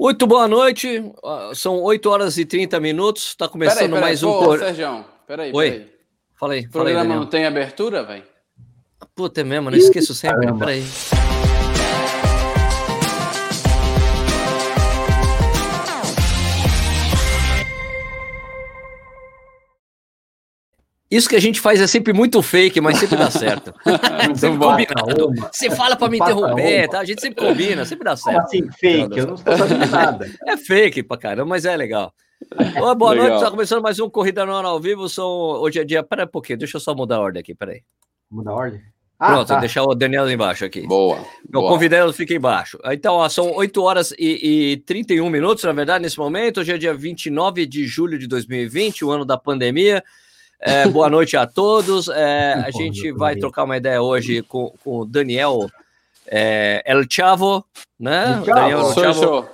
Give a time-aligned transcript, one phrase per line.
[0.00, 1.02] Muito boa noite.
[1.54, 3.30] São 8 horas e 30 minutos.
[3.30, 4.30] Está começando peraí, peraí, mais um.
[4.30, 5.70] Ô, Sérgio, peraí, Oi.
[5.70, 5.90] Peraí.
[6.38, 6.60] Fala aí.
[6.60, 8.22] O programa não tem abertura, velho?
[9.16, 10.46] Puta, é mesmo, não esqueço sempre.
[10.46, 10.66] Caramba.
[10.66, 10.84] Peraí.
[21.10, 23.72] Isso que a gente faz é sempre muito fake, mas sempre dá certo.
[24.36, 25.32] sempre combinado.
[25.50, 27.00] Você fala para me interromper, tá?
[27.00, 28.36] A gente sempre combina, sempre dá certo.
[28.36, 29.18] Como assim, fake?
[29.18, 30.30] Eu não estou fazendo nada.
[30.46, 32.12] É fake pra caramba, mas é legal.
[32.80, 33.28] Ô, boa legal.
[33.30, 35.08] noite, tá começando mais um Corrida no Ar ao vivo.
[35.08, 35.26] São...
[35.26, 36.02] Hoje é dia.
[36.02, 37.82] Pera um pouquinho, deixa eu só mudar a ordem aqui, peraí.
[38.30, 38.82] Mudar a ordem?
[39.18, 39.58] Ah, Pronto, tá.
[39.60, 40.86] deixar o Daniel embaixo aqui.
[40.86, 41.24] Boa.
[41.52, 42.78] O convidado fica embaixo.
[42.84, 46.60] Então, ó, são 8 horas e, e 31 minutos, na verdade, nesse momento.
[46.60, 50.04] Hoje é dia 29 de julho de 2020, o ano da pandemia.
[50.60, 52.08] É, boa noite a todos.
[52.08, 55.68] É, a gente vai trocar uma ideia hoje com, com o Daniel
[56.26, 57.64] é, El Chavo,
[57.98, 58.42] né?
[58.44, 58.46] Chavo.
[58.46, 59.48] Daniel El Chavo,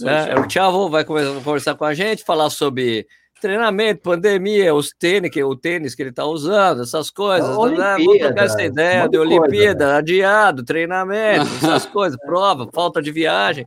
[0.00, 0.32] né?
[0.32, 3.06] El Chavo vai conversar com a gente, falar sobre
[3.40, 7.48] treinamento, pandemia, os tênis, o tênis que ele está usando, essas coisas.
[7.48, 7.54] Né?
[7.54, 13.66] Vamos trocar essa ideia de Olimpíada, coisa, adiado, treinamento, essas coisas, prova, falta de viagem.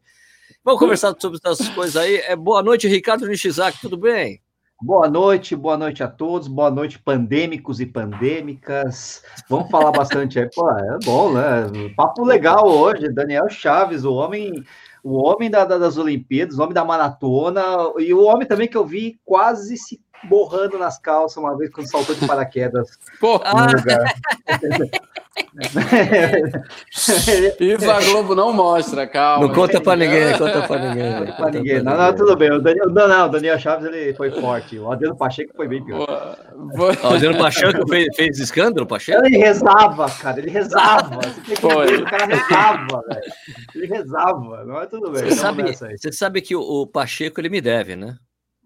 [0.63, 2.17] Vamos conversar sobre essas coisas aí.
[2.17, 4.41] É, boa noite, Ricardo Nishizaki, tudo bem?
[4.83, 9.21] Boa noite, boa noite a todos, boa noite, pandêmicos e pandêmicas.
[9.47, 11.93] Vamos falar bastante aí, pô, é bom, né?
[11.95, 14.63] Papo legal hoje, Daniel Chaves, o homem,
[15.03, 17.61] o homem da, da, das Olimpíadas, o homem da maratona,
[17.99, 21.89] e o homem também que eu vi quase se borrando nas calças uma vez quando
[21.89, 23.43] saltou de paraquedas Porra.
[26.91, 29.47] Isso a Globo não mostra, calma.
[29.47, 31.19] Não conta pra ninguém, conta pra ninguém.
[31.19, 31.81] Conta pra ninguém.
[31.81, 32.51] Não, não, tudo bem.
[32.51, 34.77] O Daniel, não, não, o Daniel Chaves ele foi forte.
[34.77, 36.37] O Adriano Pacheco foi bem pior.
[36.53, 39.25] O Adriano Pacheco fez, fez escândalo, Pacheco?
[39.25, 41.19] Ele rezava, cara, ele rezava.
[41.59, 41.95] Foi.
[41.95, 43.33] O cara rezava, velho.
[43.73, 45.23] Ele rezava, não é tudo bem.
[45.23, 48.17] Você sabe, você sabe que o, o Pacheco ele me deve, né?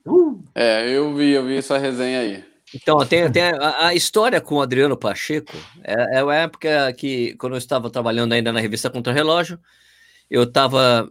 [0.05, 0.43] Uh.
[0.55, 2.55] É, eu vi, eu vi essa resenha aí.
[2.75, 7.33] Então, tem, tem a, a, história com o Adriano Pacheco, é, é a época que,
[7.37, 9.58] quando eu estava trabalhando ainda na revista Contra Relógio,
[10.30, 11.09] eu estava.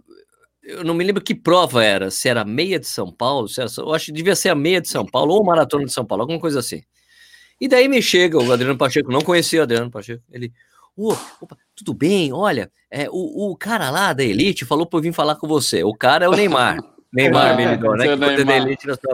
[0.62, 3.70] Eu não me lembro que prova era, se era meia de São Paulo, se era,
[3.78, 6.22] eu acho que devia ser a meia de São Paulo ou maratona de São Paulo,
[6.22, 6.82] alguma coisa assim.
[7.58, 10.52] E daí me chega o Adriano Pacheco, não conhecia o Adriano Pacheco, ele.
[10.96, 15.02] Oh, opa, tudo bem, olha, é, o, o cara lá da Elite falou para eu
[15.02, 15.82] vir falar com você.
[15.82, 16.78] O cara é o Neymar.
[17.14, 18.04] Neymar, Melidor, né?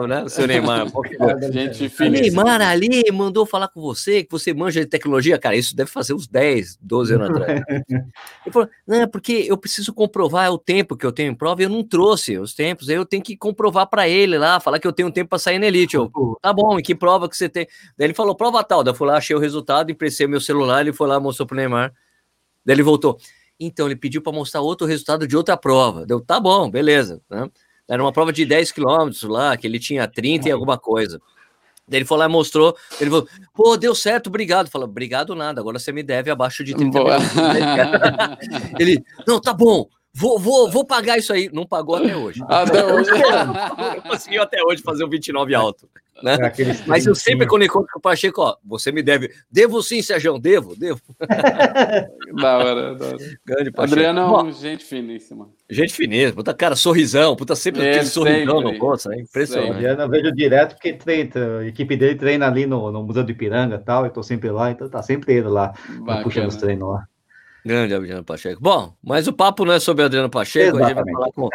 [0.07, 0.23] Né?
[0.23, 0.87] O seu Neymar.
[1.51, 5.37] Gente o Neymar ali mandou falar com você, que você manja de tecnologia.
[5.37, 7.61] Cara, isso deve fazer uns 10, 12 anos atrás.
[8.43, 11.61] Ele falou, não, é porque eu preciso comprovar o tempo que eu tenho em prova
[11.61, 12.89] e eu não trouxe os tempos.
[12.89, 15.59] Aí eu tenho que comprovar para ele lá, falar que eu tenho tempo para sair
[15.59, 15.95] na elite.
[15.95, 17.67] Eu, tá bom, e que prova que você tem?
[17.95, 18.83] Daí ele falou, prova tal.
[18.83, 21.55] Daí eu fui lá, achei o resultado, emprestei meu celular, ele foi lá, mostrou pro
[21.55, 21.93] Neymar.
[22.65, 23.19] Daí ele voltou.
[23.59, 26.03] Então, ele pediu para mostrar outro resultado de outra prova.
[26.03, 27.21] Deu, tá bom, beleza.
[27.29, 27.47] Né?
[27.91, 31.21] Era uma prova de 10 quilômetros lá, que ele tinha 30 e alguma coisa.
[31.85, 34.69] Daí ele foi lá e mostrou, ele falou, pô, deu certo, obrigado.
[34.69, 37.27] Falou, obrigado nada, agora você me deve abaixo de 30 minutos.
[38.79, 41.49] ele, não, tá bom, vou, vou, vou pagar isso aí.
[41.51, 42.41] Não pagou até hoje.
[42.47, 43.11] Até hoje.
[43.97, 45.89] Não conseguiu até hoje fazer um 29 alto.
[46.23, 46.33] Né?
[46.35, 49.31] É Mas eu sempre quando encontro com o Pacheco, ó, você me deve.
[49.49, 51.01] Devo sim, Sérgio, devo, devo.
[52.41, 53.17] da hora, da hora.
[53.45, 53.93] Grande Pacheco.
[53.93, 55.49] Adriano é um gente finíssima.
[55.69, 59.71] Gente finíssima, puta cara, sorrisão, puta sempre é, aquele sorrisão no rosto, é impressionante.
[59.71, 63.31] Adriano eu vejo direto porque treina, a equipe dele treina ali no, no Museu do
[63.31, 65.73] Ipiranga e tal, eu tô sempre lá, então tá sempre ele lá,
[66.23, 67.07] puxando os treinos lá.
[67.63, 68.59] Grande Adriano Pacheco.
[68.59, 70.83] Bom, mas o papo não é sobre Adriano Pacheco, Exatamente.
[70.83, 71.49] a gente vai falar com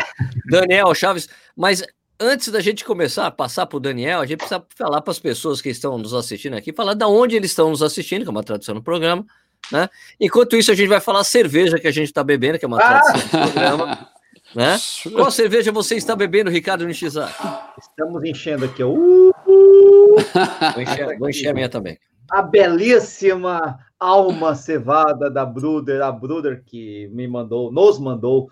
[0.49, 1.85] Daniel Chaves, mas
[2.19, 5.19] antes da gente começar a passar para o Daniel, a gente precisa falar para as
[5.19, 8.31] pessoas que estão nos assistindo aqui, falar de onde eles estão nos assistindo, que é
[8.31, 9.25] uma tradição no programa.
[9.71, 9.89] Né?
[10.21, 12.69] Enquanto isso, a gente vai falar a cerveja que a gente está bebendo, que é
[12.69, 13.47] uma tradição ah!
[13.47, 14.09] no programa.
[14.55, 14.79] Né?
[15.13, 17.35] Qual cerveja você está bebendo, Ricardo Nishizaki?
[17.79, 18.83] Estamos enchendo aqui.
[18.83, 20.15] Uh, uh.
[20.73, 21.99] Vou, encher, vou encher a minha também.
[22.31, 28.49] A belíssima alma cevada da Bruder, a Bruder que me mandou, nos mandou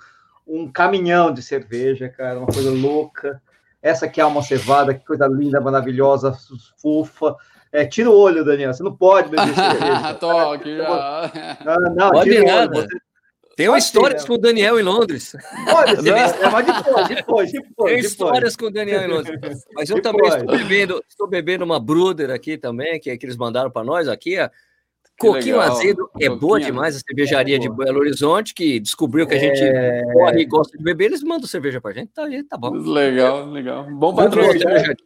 [0.47, 3.41] um caminhão de cerveja, cara, uma coisa louca.
[3.85, 6.35] Essa aqui é uma cevada, que coisa linda, maravilhosa,
[6.81, 7.37] fofa.
[7.71, 8.73] É, tira o olho, Daniel.
[8.73, 10.15] Você não pode beber cerveja.
[10.19, 11.31] Tô aqui já.
[11.67, 12.75] Não, não, pode tira nada.
[12.75, 12.89] o olho.
[12.89, 12.99] Você...
[13.57, 15.37] Tem uma histórias com o Daniel em Londres.
[15.71, 17.93] Pode ser, é, mas depois, depois, depois.
[17.93, 19.65] Tem histórias com o Daniel em Londres.
[19.75, 20.03] Mas eu depois.
[20.03, 23.85] também estou bebendo, estou bebendo uma Bruder aqui também, que, é que eles mandaram para
[23.85, 24.39] nós aqui.
[25.19, 25.77] Coquinho legal.
[25.77, 26.37] Azedo é Coquinho.
[26.39, 30.03] boa demais, a cervejaria é de Belo Horizonte, que descobriu que a gente é...
[30.13, 32.71] corre e gosta de beber, eles mandam cerveja pra gente, tá, tá bom.
[32.71, 33.87] Legal, legal.
[33.91, 34.97] Bom patrocínio.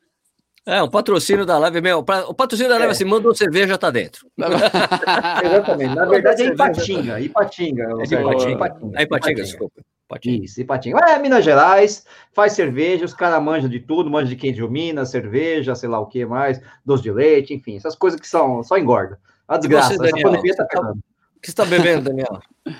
[0.66, 2.00] É, um patrocínio da Live meu.
[2.00, 2.92] O patrocínio da Live, é.
[2.92, 4.26] assim, mandou cerveja, tá dentro.
[4.36, 5.94] Exatamente.
[5.94, 7.20] Na verdade é Ipatinga.
[7.20, 7.84] Ipatinga.
[7.84, 9.80] É Ipatinga, Ipatinga, Ipatinga desculpa.
[10.08, 10.44] Patinho.
[10.44, 10.98] Isso, e Patinho.
[10.98, 15.10] É, Minas Gerais, faz cerveja, os caras manjam de tudo, manjam de queijo de Minas,
[15.10, 18.78] cerveja, sei lá o que mais, doce de leite, enfim, essas coisas que são só
[18.78, 19.18] engorda.
[19.48, 19.94] A desgraça.
[19.94, 22.40] Você, Daniel, pandemia tá O que você está bebendo, Daniel?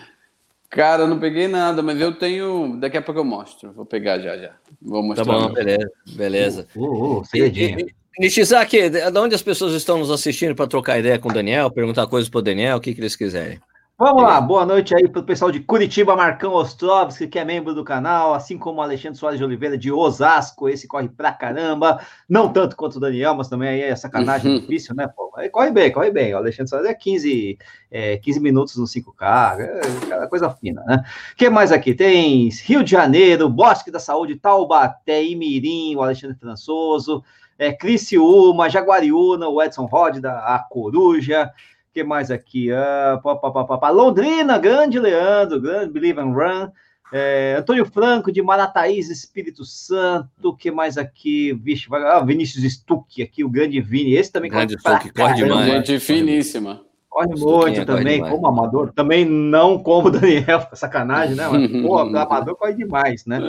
[0.70, 2.76] Cara, eu não peguei nada, mas eu tenho.
[2.78, 3.72] Daqui a pouco eu mostro.
[3.72, 4.52] Vou pegar já já.
[4.82, 5.24] Vou mostrar.
[5.24, 5.90] Tá bom, beleza.
[6.14, 6.66] Beleza.
[6.76, 7.86] Uh, uh, uh,
[8.18, 12.06] Nishizaki, de onde as pessoas estão nos assistindo para trocar ideia com o Daniel, perguntar
[12.06, 13.58] coisas para o Daniel, o que, que eles quiserem?
[14.00, 17.74] Vamos lá, boa noite aí para o pessoal de Curitiba, Marcão Ostrovski, que é membro
[17.74, 22.00] do canal, assim como o Alexandre Soares de Oliveira de Osasco, esse corre pra caramba,
[22.28, 24.60] não tanto quanto o Daniel, mas também aí é sacanagem uhum.
[24.62, 25.32] difícil, né, pô?
[25.50, 27.58] Corre bem, corre bem, o Alexandre Soares é 15,
[27.90, 31.02] é, 15 minutos no 5K, é, coisa fina, né?
[31.32, 31.92] O que mais aqui?
[31.92, 37.24] Tem Rio de Janeiro, Bosque da Saúde, Taubaté, Imirim, o Alexandre Françoso,
[37.58, 41.50] é, Criciúma, Jaguariúna, o Edson Rod da a Coruja,
[41.98, 42.70] que mais aqui?
[42.70, 46.68] Ah, pá, pá, pá, pá, Londrina, grande Leandro, grande Believe and Run.
[47.12, 50.54] É, Antônio Franco, de Marataíz, Espírito Santo.
[50.56, 51.52] que mais aqui?
[51.54, 54.14] Vixe, ah, Vinícius Stuck aqui, o grande Vini.
[54.14, 55.66] Esse também grande Stuck, corre demais.
[55.66, 56.82] Gente finíssima.
[57.08, 58.92] Corre muito também, como amador.
[58.92, 61.48] Também não como Daniel, sacanagem, né?
[61.48, 63.40] Mas, pô, amador corre demais, né?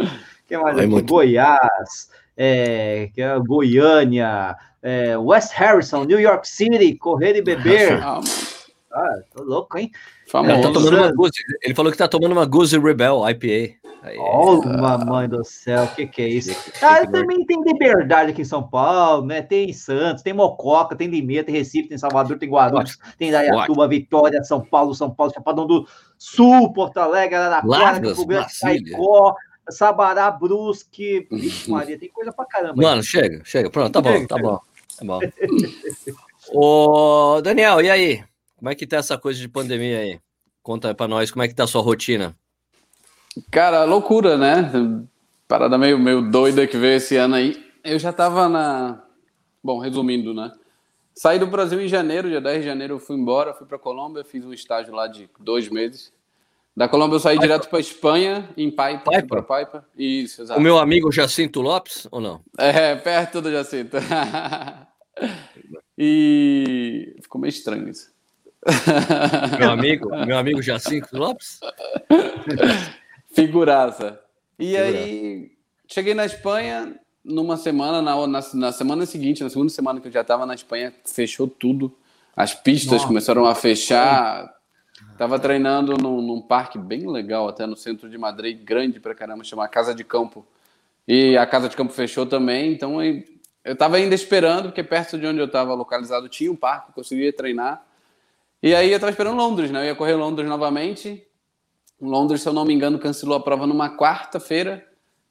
[0.48, 1.01] que mais aqui?
[1.04, 8.01] Goiás, é, que é Goiânia, é, West Harrison, New York City, correr e beber.
[8.91, 9.91] Ah, tô louco, hein?
[10.27, 10.61] Famoso.
[10.61, 13.77] Tá tomando uma Goose, ele falou que tá tomando uma Goose Rebel IPA.
[14.01, 16.55] Aí, oh, mamãe do céu, o que, que é isso?
[16.81, 19.41] Ah, também tem liberdade aqui em São Paulo, né?
[19.41, 24.41] Tem Santos, tem Mococa, tem Limeira, tem Recife, tem Salvador, tem Guarulhos, tem Dayatuba, Vitória,
[24.43, 25.85] São Paulo, São Paulo, Chapadão do
[26.17, 29.35] Sul, Porto Alegre, Araraquara, Campo Grande, Caicó,
[29.69, 31.27] Sabará, Brusque.
[31.29, 32.81] Vixe, Maria, tem coisa pra caramba.
[32.81, 33.69] Mano, chega, chega.
[33.69, 34.59] Pronto, tá bom, tá bom.
[35.00, 35.19] Tá bom.
[36.51, 38.24] Ô, Daniel, e aí?
[38.57, 40.19] Como é que tá essa coisa de pandemia aí?
[40.62, 42.36] Conta pra nós como é que tá a sua rotina.
[43.50, 44.72] Cara, loucura, né?
[45.48, 47.66] Parada meio, meio doida que veio esse ano aí.
[47.84, 49.01] Eu já tava na.
[49.63, 50.51] Bom, resumindo, né?
[51.16, 54.24] Saí do Brasil em janeiro, dia 10 de janeiro eu fui embora, fui para Colômbia,
[54.24, 56.12] fiz um estágio lá de dois meses.
[56.75, 57.54] Da Colômbia eu saí Paipa.
[57.54, 59.28] direto para Espanha, em Paipa, Paipa.
[59.28, 59.86] para Paipa.
[59.98, 60.60] Isso, exato.
[60.60, 62.42] O meu amigo Jacinto Lopes, ou não?
[62.57, 63.98] É, perto do Jacinto.
[65.98, 68.12] e ficou meio estranho isso.
[69.60, 71.60] Meu amigo, meu amigo Jacinto Lopes?
[73.33, 74.19] Figuraça.
[74.57, 74.98] E Figuraça.
[74.98, 75.51] aí,
[75.88, 80.12] cheguei na Espanha numa semana, na, na, na, semana seguinte, na segunda semana que eu
[80.12, 81.95] já estava na Espanha, fechou tudo.
[82.36, 83.07] As pistas Nossa.
[83.07, 84.54] começaram a fechar.
[85.18, 89.44] Tava treinando num, num, parque bem legal, até no centro de Madrid, grande pra caramba,
[89.44, 90.45] chama Casa de Campo.
[91.07, 93.24] E a Casa de Campo fechou também, então eu,
[93.69, 97.31] eu tava ainda esperando, porque perto de onde eu estava localizado tinha um parque, conseguia
[97.31, 97.86] treinar.
[98.62, 99.81] E aí eu tava esperando Londres, né?
[99.81, 101.25] Eu ia correr Londres novamente.
[102.01, 104.86] Londres, se eu não me engano, cancelou a prova numa quarta-feira.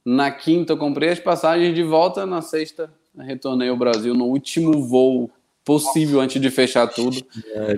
[0.05, 2.91] Na quinta eu comprei as passagens de volta, na sexta
[3.25, 5.31] retornei ao Brasil no último voo
[5.65, 7.17] possível antes de fechar tudo.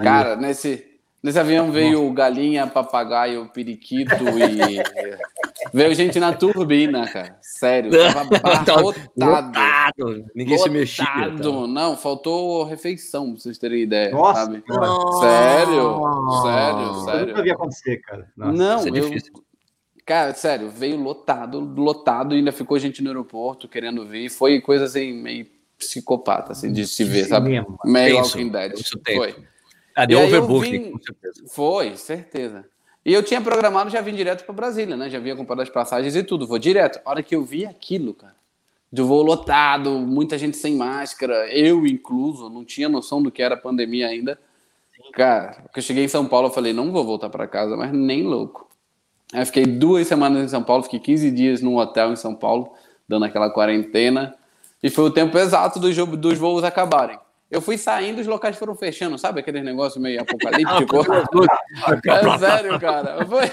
[0.03, 0.90] Cara, nesse
[1.22, 4.81] Nesse avião veio galinha, papagaio, periquito e.
[5.72, 7.37] veio gente na turbina, cara.
[7.43, 7.90] Sério.
[7.90, 8.81] Tava
[9.17, 10.25] lotado.
[10.34, 10.62] Ninguém lotado.
[10.62, 11.28] se mexia.
[11.28, 11.67] Então.
[11.67, 14.11] Não, faltou refeição, pra vocês terem ideia.
[14.12, 14.62] Nossa, sabe?
[15.20, 16.00] Sério,
[16.43, 17.26] sério, sério.
[17.26, 18.26] Nunca vi acontecer, cara.
[18.34, 19.11] Nossa, Não, é eu...
[20.06, 24.31] Cara, sério, veio lotado, lotado, e ainda ficou gente no aeroporto querendo vir.
[24.31, 25.46] Foi coisa assim, meio
[25.79, 27.65] psicopata, assim, de se ver, sabe?
[27.84, 28.72] Meio Walking Dead.
[29.15, 29.36] Foi.
[30.01, 30.93] Ah, deu overbooking, vim...
[30.93, 31.45] com certeza.
[31.49, 32.65] Foi, certeza.
[33.05, 35.11] E eu tinha programado, já vim direto para Brasília, né?
[35.11, 36.47] Já havia comprado as passagens e tudo.
[36.47, 37.01] Vou direto.
[37.05, 38.35] A hora que eu vi aquilo, cara,
[38.91, 43.59] de voo lotado, muita gente sem máscara, eu incluso, não tinha noção do que era
[43.59, 44.41] pandemia ainda.
[45.13, 47.93] Cara, porque eu cheguei em São Paulo, eu falei, não vou voltar para casa, mas
[47.93, 48.71] nem louco.
[49.35, 52.73] Aí fiquei duas semanas em São Paulo, fiquei 15 dias num hotel em São Paulo,
[53.07, 54.35] dando aquela quarentena.
[54.83, 57.19] E foi o tempo exato dos, dos voos acabarem.
[57.51, 60.99] Eu fui saindo, os locais foram fechando, sabe aquele negócio meio apocalíptico?
[62.07, 63.27] é sério, cara.
[63.27, 63.45] Foi...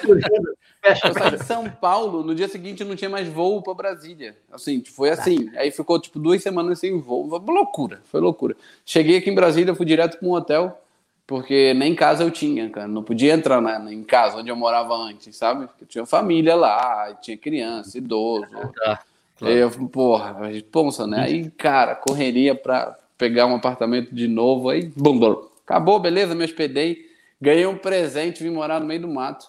[0.83, 4.37] Eu saí de São Paulo, no dia seguinte não tinha mais voo para Brasília.
[4.51, 5.49] Assim, foi assim.
[5.55, 7.27] Aí ficou tipo duas semanas sem voo.
[7.27, 8.55] Foi loucura, foi loucura.
[8.85, 10.79] Cheguei aqui em Brasília, fui direto para um hotel,
[11.25, 12.87] porque nem casa eu tinha, cara.
[12.87, 15.65] Não podia entrar na, em casa onde eu morava antes, sabe?
[15.65, 18.45] Porque tinha família lá, tinha criança, idoso.
[18.53, 19.03] Ah, tá.
[19.37, 19.53] Claro.
[19.53, 21.21] Eu, porra, responsa, né?
[21.21, 25.49] Aí, cara, correria para pegar um apartamento de novo, aí, bum, bum.
[25.65, 27.05] acabou, beleza, me hospedei,
[27.41, 29.47] ganhei um presente, vim morar no meio do mato.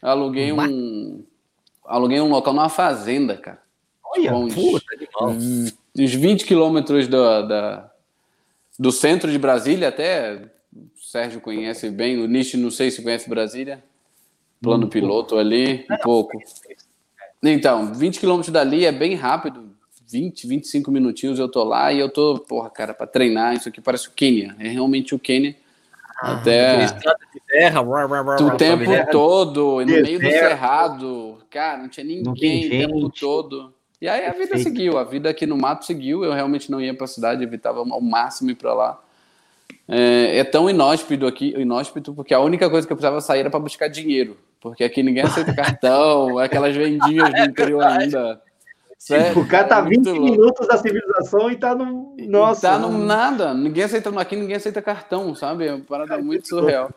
[0.00, 1.24] Aluguei um.
[1.84, 3.62] Aluguei um local numa fazenda, cara.
[4.04, 4.84] Olha, uns, puta,
[5.24, 7.90] uns 20 quilômetros do, da,
[8.78, 13.28] do centro de Brasília, até o Sérgio conhece bem, o Nish não sei se conhece
[13.28, 13.82] Brasília.
[14.60, 16.38] plano piloto ali, um pouco.
[17.42, 19.71] Então, 20 quilômetros dali é bem rápido,
[20.12, 23.80] 20, 25 minutinhos eu tô lá e eu tô, porra, cara, para treinar, isso aqui
[23.80, 25.56] parece o Quênia, é realmente o Quênia.
[26.22, 26.86] Ah, até
[27.48, 33.10] terra, o tempo todo, no meio do cerrado, cara, não tinha ninguém não o tempo
[33.18, 33.74] todo.
[34.00, 36.94] E aí a vida seguiu, a vida aqui no mato seguiu, eu realmente não ia
[36.94, 39.00] para a cidade, evitava ao máximo ir para lá.
[39.88, 43.50] É, é, tão inóspito aqui, inóspito, porque a única coisa que eu precisava sair era
[43.50, 48.40] para buscar dinheiro, porque aqui ninguém aceita cartão, aquelas vendinhas do interior ainda.
[49.02, 49.40] Certo?
[49.40, 52.14] O cara tá é 20 minutos da civilização e tá no.
[52.28, 52.60] Nossa.
[52.60, 53.52] Tá no nada.
[53.52, 55.66] Ninguém aceita aqui, ninguém aceita cartão, sabe?
[55.66, 56.88] É uma parada é, muito surreal.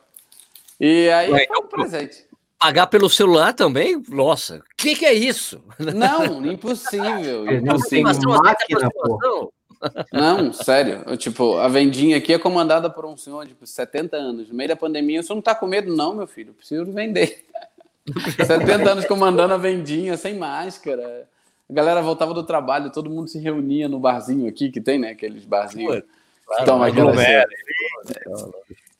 [0.79, 2.27] E aí Ué, foi um presente.
[2.59, 4.03] Pagar pelo celular também?
[4.07, 5.63] Nossa, o que, que é isso?
[5.79, 7.43] Não, impossível.
[7.63, 9.51] Não tem máquina, pô.
[10.13, 11.01] Não, sério.
[11.07, 14.49] Eu, tipo, a vendinha aqui é comandada por um senhor de tipo, 70 anos.
[14.49, 16.51] No meio da pandemia, você não tá com medo, não, meu filho.
[16.51, 17.45] Eu preciso vender.
[18.45, 21.27] 70 anos comandando a vendinha, sem máscara.
[21.69, 25.11] A galera voltava do trabalho, todo mundo se reunia no barzinho aqui, que tem, né?
[25.11, 26.03] Aqueles barzinhos.
[26.45, 27.13] Claro, Toma aquela.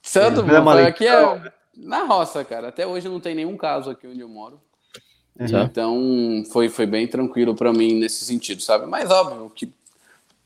[0.02, 0.42] Santo,
[0.88, 2.70] aqui é na roça, cara.
[2.70, 4.60] Até hoje não tem nenhum caso aqui onde eu moro.
[5.40, 5.64] Uhum.
[5.64, 8.86] Então foi, foi bem tranquilo para mim nesse sentido, sabe?
[8.86, 9.72] Mas óbvio que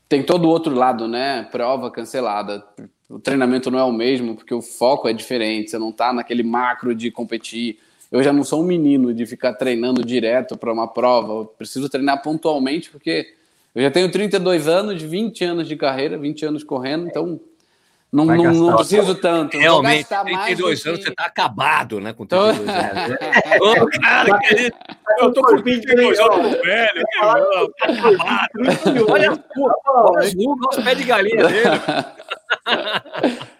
[0.08, 1.44] tem todo o outro lado, né?
[1.44, 2.64] Prova cancelada.
[3.08, 5.70] O treinamento não é o mesmo, porque o foco é diferente.
[5.70, 7.78] Você não tá naquele macro de competir.
[8.10, 11.32] Eu já não sou um menino de ficar treinando direto para uma prova.
[11.32, 13.34] Eu preciso treinar pontualmente, porque
[13.74, 17.40] eu já tenho 32 anos, 20 anos de carreira, 20 anos correndo, então
[18.12, 19.56] não, não, não, preciso tanto.
[19.56, 21.04] Realmente, 32 anos, que...
[21.04, 22.12] você está acabado, né?
[22.12, 23.18] Com 32 anos.
[23.62, 24.76] Ô, cara, querido,
[25.20, 27.02] eu tô com 22 anos velho.
[27.20, 29.06] Tá acabado.
[29.08, 29.30] Olha
[30.18, 31.70] as rugas, os pés de galinha dele.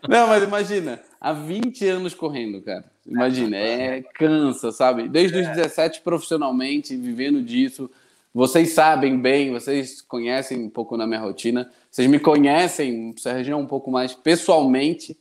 [0.08, 2.84] Não, mas imagina, há 20 anos correndo, cara.
[3.06, 5.08] Imagina, é cansa, sabe?
[5.08, 7.90] Desde os 17 profissionalmente, vivendo disso.
[8.32, 13.66] Vocês sabem bem, vocês conhecem um pouco na minha rotina vocês me conhecem, Sérgio, um
[13.66, 15.18] pouco mais pessoalmente,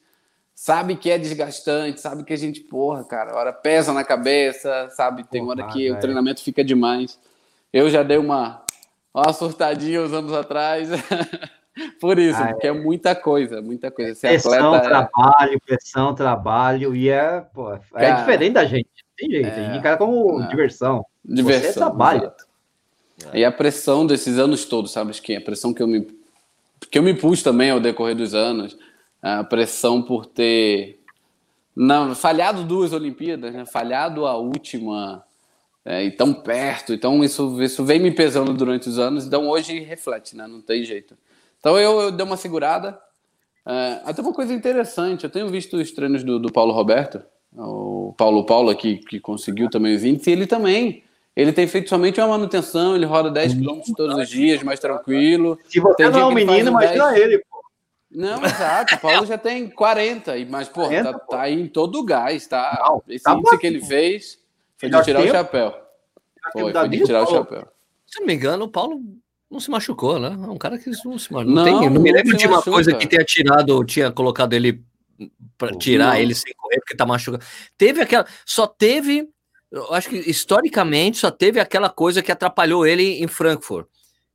[0.53, 5.23] sabe que é desgastante, sabe que a gente, porra, cara, hora pesa na cabeça, sabe?
[5.23, 5.95] Tem porra, hora que velho.
[5.95, 7.19] o treinamento fica demais.
[7.73, 8.63] Eu já dei uma,
[9.11, 10.89] uma surtadinha uns anos atrás.
[11.99, 12.69] Por isso, ah, porque é.
[12.69, 14.15] é muita coisa, muita coisa.
[14.15, 15.59] Ser pressão, atleta trabalho, é...
[15.59, 18.89] pressão, trabalho, e é, pô, é cara, diferente da gente.
[19.17, 19.51] Tem jeito, é...
[19.51, 21.05] a gente encara como diversão.
[21.23, 21.71] Diversão.
[21.71, 22.33] Você trabalha.
[23.33, 25.11] E a pressão desses anos todos, sabe?
[25.13, 26.07] Que a pressão que eu me
[26.89, 28.77] que eu me pus também ao decorrer dos anos,
[29.21, 30.99] a pressão por ter
[31.75, 33.65] não, falhado duas Olimpíadas, né?
[33.65, 35.23] falhado a última
[35.85, 36.93] é, e tão perto.
[36.93, 40.47] Então isso, isso vem me pesando durante os anos, então hoje reflete, né?
[40.47, 41.17] não tem jeito.
[41.59, 42.99] Então eu, eu dei uma segurada.
[43.67, 47.21] É, até uma coisa interessante, eu tenho visto os treinos do, do Paulo Roberto,
[47.55, 51.03] o Paulo Paulo aqui, que conseguiu também os índices, e ele também
[51.35, 55.57] ele tem feito somente uma manutenção, ele roda 10 km todos os dias, mais tranquilo.
[55.69, 57.21] Se você tem não é um menino, imagina 10...
[57.21, 57.63] ele, pô.
[58.11, 58.95] Não, exato.
[58.95, 62.45] O Paulo já tem 40, mas, pô, 40, tá, tá, aí em todo o gás,
[62.45, 62.83] tá?
[62.83, 64.39] Não, Esse tá índice que ele fez
[64.77, 65.31] foi de tirar tempo.
[65.31, 65.75] o chapéu.
[66.51, 67.67] Foi, foi de tirar o chapéu.
[68.07, 69.01] Se não me engano, o Paulo
[69.49, 70.29] não se machucou, né?
[70.29, 71.43] É um cara que não se machucou.
[71.43, 72.71] Não, não, tem, não me lembro de uma machuca.
[72.71, 74.83] coisa que tenha tirado, tinha colocado ele
[75.57, 76.21] para tirar não.
[76.21, 77.43] ele sem correr, porque tá machucado.
[77.77, 78.25] Teve aquela.
[78.45, 79.27] Só teve
[79.71, 83.87] eu acho que historicamente só teve aquela coisa que atrapalhou ele em Frankfurt.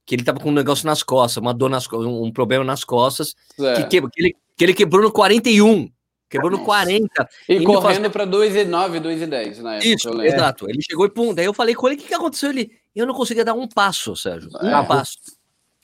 [0.07, 3.35] Que ele tava com um negócio nas costas, uma dor nas um problema nas costas,
[3.59, 3.83] é.
[3.83, 5.91] que, que, ele, que ele quebrou no 41.
[6.35, 7.29] Quebrou no 40.
[7.49, 9.89] E correndo para 2,9, 2,10 na época.
[9.89, 10.69] Isso, exato.
[10.69, 11.33] Ele chegou e pum.
[11.33, 12.51] Daí eu falei com ele: o que, que aconteceu?
[12.51, 14.51] Ele, eu não conseguia dar um passo, Sérgio.
[14.61, 14.85] Um é.
[14.85, 15.19] passo.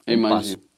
[0.08, 0.56] Um Imagina.
[0.56, 0.70] Passo,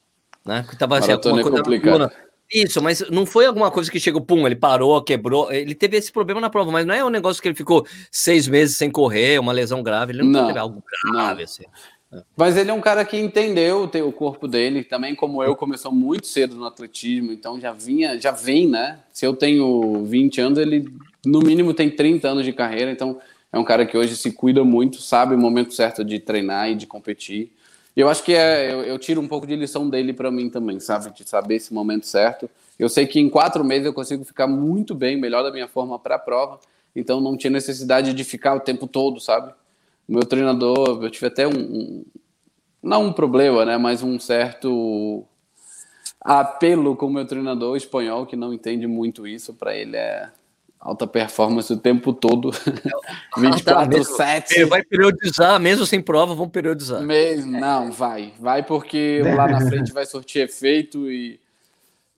[0.45, 0.65] né?
[0.69, 2.11] Que tava assim, é coisa
[2.53, 5.51] isso, mas não foi alguma coisa que chegou, pum, ele parou, quebrou.
[5.51, 8.47] Ele teve esse problema na prova, mas não é um negócio que ele ficou seis
[8.47, 10.11] meses sem correr, uma lesão grave.
[10.11, 11.43] Ele não, não teve algo grave não.
[11.43, 11.63] assim.
[12.35, 16.27] Mas ele é um cara que entendeu o corpo dele, também como eu, começou muito
[16.27, 18.99] cedo no atletismo, então já vinha, já vem, né?
[19.11, 20.85] Se eu tenho 20 anos, ele
[21.25, 23.19] no mínimo tem 30 anos de carreira, então
[23.51, 26.75] é um cara que hoje se cuida muito, sabe o momento certo de treinar e
[26.75, 27.51] de competir.
[27.95, 30.49] E eu acho que é, eu, eu, tiro um pouco de lição dele para mim
[30.49, 31.13] também, sabe?
[31.13, 32.49] De saber esse momento certo.
[32.79, 35.99] Eu sei que em quatro meses eu consigo ficar muito bem, melhor da minha forma
[35.99, 36.59] para a prova.
[36.95, 39.53] Então não tinha necessidade de ficar o tempo todo, sabe?
[40.07, 42.05] O meu treinador, eu tive até um, um
[42.83, 43.77] não um problema, né?
[43.77, 45.25] Mas um certo
[46.19, 49.53] apelo com o meu treinador espanhol que não entende muito isso.
[49.53, 50.29] Para ele é
[50.83, 52.51] alta performance o tempo todo,
[53.37, 57.01] 24 7 Vai periodizar, mesmo sem prova, vão periodizar.
[57.01, 58.33] Mesmo, não, vai.
[58.37, 61.39] Vai porque lá na frente vai sortir efeito e...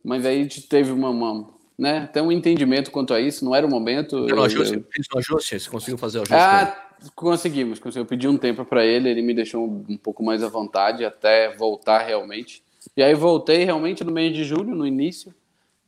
[0.04, 3.44] Mas aí a gente teve uma, uma, né, ter um entendimento quanto a isso.
[3.44, 4.27] Não era o momento.
[4.30, 4.86] Eu, ajuste, eu...
[4.92, 6.36] Fiz um ajuste, você conseguiu fazer o ajuste?
[6.36, 6.85] Ah,
[7.16, 7.96] conseguimos, conseguimos.
[7.96, 11.56] Eu pedi um tempo para ele, ele me deixou um pouco mais à vontade até
[11.56, 12.64] voltar realmente.
[12.96, 15.34] E aí voltei realmente no mês de julho, no início.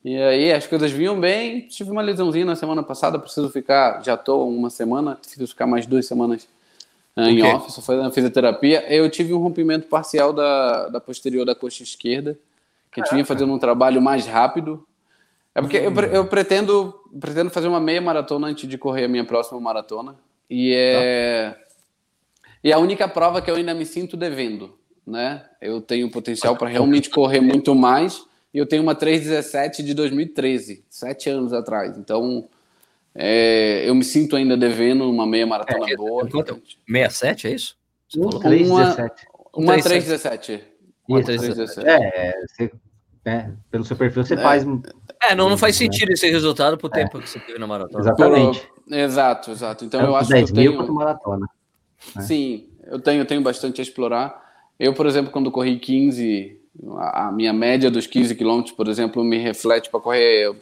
[0.04, 1.62] E aí as coisas vinham bem.
[1.68, 5.86] Tive uma lesãozinha na semana passada, preciso ficar, já estou uma semana, preciso ficar mais
[5.86, 6.48] duas semanas
[7.16, 7.54] ah, em okay.
[7.54, 8.86] off, só fazendo fisioterapia.
[8.94, 12.38] Eu tive um rompimento parcial da, da posterior da coxa esquerda,
[12.92, 13.10] que Caraca.
[13.10, 14.86] tinha fazendo um trabalho mais rápido.
[15.54, 19.26] É porque eu, eu pretendo, pretendo fazer uma meia maratona antes de correr a minha
[19.26, 20.16] próxima maratona.
[20.50, 21.58] E é, tá.
[22.64, 24.78] e é a única prova que eu ainda me sinto devendo.
[25.06, 25.44] Né?
[25.62, 28.26] Eu tenho potencial para realmente correr muito mais.
[28.54, 31.98] E eu tenho uma 317 de 2013, sete anos atrás.
[31.98, 32.48] Então,
[33.14, 36.28] é, eu me sinto ainda devendo uma meia maratona é, boa.
[36.30, 36.62] Quanto?
[36.88, 37.78] 67, é isso?
[38.16, 39.28] Uma, 317.
[39.54, 40.64] Uma 317.
[41.08, 41.88] Uma 317.
[41.88, 42.72] É, você,
[43.26, 44.38] é, pelo seu perfil você é.
[44.38, 44.66] faz.
[45.24, 48.02] É, não, não faz sentido esse resultado pro tempo que você teve na maratona.
[48.02, 48.60] Exatamente.
[48.62, 49.86] Por, exato, exato.
[49.86, 50.94] Então eu acho que eu tenho.
[50.94, 51.48] maratona.
[52.16, 52.22] Né?
[52.22, 54.46] Sim, eu tenho, eu tenho bastante a explorar.
[54.80, 56.60] Eu, por exemplo, quando corri 15,
[56.98, 60.56] a minha média dos 15 quilômetros, por exemplo, me reflete para correr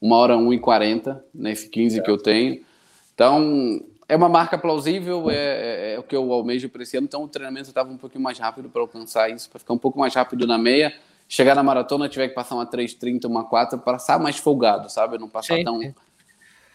[0.00, 2.02] uma hora 1 e 40 nesse 15 é.
[2.02, 2.60] que eu tenho.
[3.14, 7.06] Então, é uma marca plausível, é, é, é o que eu almejo para esse ano.
[7.06, 9.98] Então, o treinamento estava um pouquinho mais rápido para alcançar isso, para ficar um pouco
[9.98, 10.92] mais rápido na meia.
[11.28, 15.16] Chegar na maratona, tiver que passar uma 3,30, uma 4, passar mais folgado, sabe?
[15.16, 15.64] Não passar Sim.
[15.64, 15.94] tão,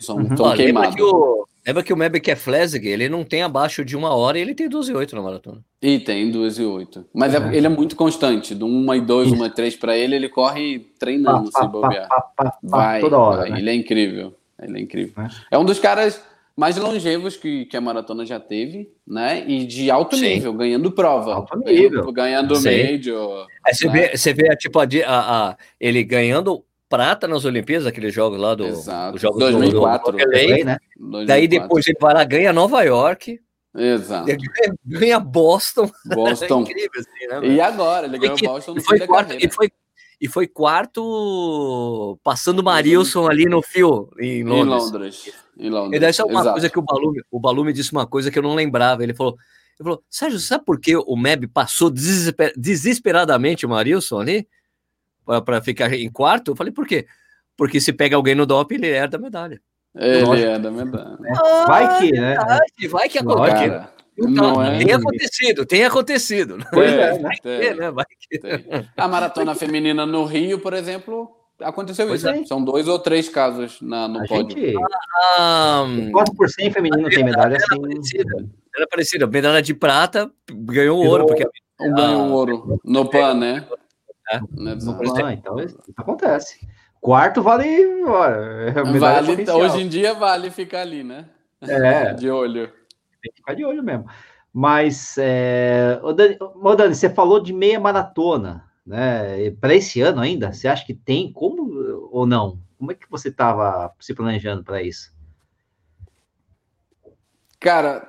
[0.06, 0.56] tão, uhum.
[0.56, 0.88] queimado.
[0.88, 4.14] Lembra que, o, lembra que o Mebek é Flesig, ele não tem abaixo de uma
[4.14, 5.64] hora e ele tem 12,8 na maratona.
[5.82, 7.06] E tem 12,8.
[7.14, 8.56] Mas é, ele é muito constante.
[8.56, 12.08] Do 1 e 2, 1 e 3 para ele, ele corre treinando, pá, se bobear.
[12.08, 13.42] Pá, pá, vai, toda hora.
[13.42, 13.50] Vai.
[13.52, 13.60] Né?
[13.60, 14.36] Ele é incrível.
[14.62, 15.24] Ele é incrível.
[15.24, 16.22] É, é um dos caras
[16.58, 19.48] mais longevos que, que a maratona já teve, né?
[19.48, 20.34] E de alto Sim.
[20.34, 21.36] nível, ganhando prova.
[21.36, 22.12] Alto nível.
[22.12, 23.46] Ganhando, ganhando Major.
[23.64, 23.94] Aí você, né?
[23.94, 28.66] vê, você vê, tipo, a, a, ele ganhando prata nas Olimpíadas, aqueles jogos lá do.
[28.66, 29.18] Exato.
[29.18, 30.12] Jogos 2004.
[30.12, 30.78] Do, do, LA, né?
[30.98, 31.26] 2004.
[31.26, 33.40] Daí depois ele vai lá, ganha Nova York.
[33.76, 34.30] Exato.
[34.30, 34.42] Ele
[34.86, 35.90] ganha Boston.
[36.06, 36.60] Boston.
[36.60, 37.56] é incrível, assim, né?
[37.56, 38.08] E agora?
[38.08, 39.72] Ele ganhou que, Boston no foi quarto, e foi
[40.20, 44.66] e foi quarto passando o Marilson ali no fio em Londres.
[44.66, 45.34] Em Londres.
[45.60, 45.98] Em Londres.
[45.98, 46.52] E daí só uma Exato.
[46.54, 49.04] coisa que o Balume, o Balume disse uma coisa que eu não lembrava.
[49.04, 49.34] Ele falou,
[49.80, 54.48] ele falou, Sérgio, sabe por que o Meb passou desesper desesperadamente o Marilson ali?
[55.46, 56.52] Para ficar em quarto?
[56.52, 57.06] Eu falei, por quê?
[57.56, 59.62] Porque se pega alguém no DOP, ele herda a medalha.
[59.96, 61.18] Ele é da medalha.
[61.68, 62.38] vai que, né?
[62.90, 63.88] Vai que acontece.
[64.20, 66.58] Então, é tem acontecido, tem acontecido.
[66.72, 67.92] Pois é, vai ter, né?
[67.92, 68.40] Vai que...
[68.96, 71.30] A maratona feminina no Rio, por exemplo,
[71.62, 72.30] aconteceu pois isso.
[72.30, 72.46] É.
[72.46, 74.58] São dois ou três casos na, no a pódio.
[74.58, 74.76] Gente...
[75.38, 76.12] Ah, um...
[76.12, 77.80] 4% feminino tem medalha assim.
[77.80, 78.50] Parecida.
[78.76, 79.28] Era parecida.
[79.28, 81.28] Medalha de prata ganhou ouro.
[81.28, 81.88] Porque a...
[81.88, 82.80] Ganhou ouro.
[82.84, 83.68] No PAN, né?
[84.32, 84.40] É.
[84.40, 86.68] No PAN, então isso acontece.
[87.00, 88.04] Quarto vale.
[89.00, 91.30] vale hoje em dia vale ficar ali, né?
[91.62, 92.14] É.
[92.16, 92.72] De olho
[93.28, 94.06] tem que ficar de olho mesmo.
[94.54, 96.00] Mas, é...
[96.02, 99.52] Ô Dani, ô Dani, você falou de meia maratona, né?
[99.62, 102.60] Para esse ano ainda, você acha que tem como ou não?
[102.78, 105.14] Como é que você estava se planejando para isso?
[107.60, 108.08] Cara,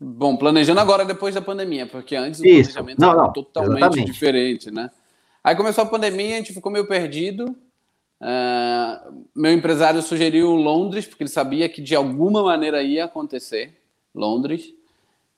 [0.00, 2.72] bom, planejando agora depois da pandemia, porque antes o isso.
[2.72, 4.12] planejamento não, não, totalmente exatamente.
[4.12, 4.90] diferente, né?
[5.46, 7.56] Aí começou a pandemia, a gente ficou meio perdido.
[8.20, 13.72] Uh, meu empresário sugeriu Londres, porque ele sabia que de alguma maneira ia acontecer.
[14.12, 14.74] Londres.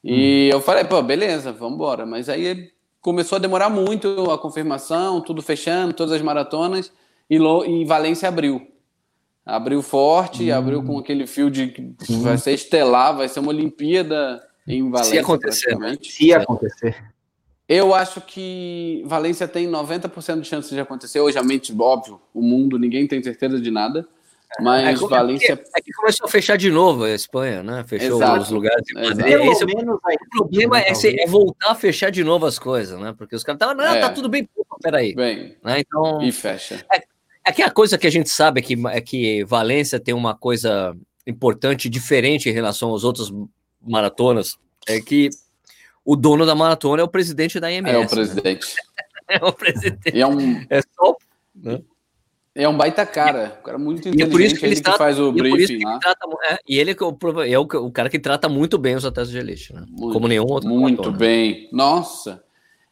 [0.02, 0.56] E hum.
[0.56, 2.06] eu falei, pô, beleza, vamos embora.
[2.06, 6.90] Mas aí começou a demorar muito a confirmação, tudo fechando, todas as maratonas,
[7.28, 8.66] e, Lo, e Valência abriu.
[9.44, 10.56] Abriu forte, hum.
[10.56, 12.22] abriu com aquele fio de que hum.
[12.22, 15.12] vai ser estelar, vai ser uma Olimpíada em Valência.
[15.12, 15.78] Se acontecer.
[15.78, 15.98] Né?
[16.00, 16.96] Se acontecer.
[17.68, 21.20] Eu acho que Valência tem 90% de chance de acontecer.
[21.20, 24.08] Hoje, a mente, óbvio, o mundo, ninguém tem certeza de nada.
[24.60, 25.62] Mas é, Valência.
[25.76, 27.84] É que começou a fechar de novo a Espanha, né?
[27.86, 28.40] Fechou Exato.
[28.40, 28.82] os lugares.
[28.96, 33.14] Esse, menos o problema é, é, voltar a fechar de novo as coisas, né?
[33.16, 34.00] Porque os caras estavam, não, tá é.
[34.00, 34.48] tá tudo bem,
[34.80, 35.14] peraí.
[35.14, 35.80] Bem, né?
[35.80, 36.82] então, e fecha.
[36.90, 37.02] É,
[37.46, 40.34] é que a coisa que a gente sabe é que, é que Valência tem uma
[40.34, 43.30] coisa importante, diferente em relação às outras
[43.86, 44.56] maratonas,
[44.88, 45.28] é que
[46.08, 47.94] o dono da maratona é o presidente da IMS.
[47.94, 48.66] É o presidente.
[48.74, 49.04] Né?
[49.36, 50.16] é o presidente.
[50.16, 50.64] E é um.
[50.70, 51.14] É só.
[51.54, 51.82] Né?
[52.54, 54.80] É um baita cara, um cara muito inteligente, e é por isso que ele, ele
[54.80, 55.98] trata, que faz o briefing lá.
[55.98, 59.04] Trata, é, e ele é, o, é o, o, cara que trata muito bem os
[59.04, 59.84] atletas de elite, né?
[59.86, 60.66] Muito, como nenhum outro.
[60.66, 61.68] Muito bem.
[61.70, 62.42] Nossa,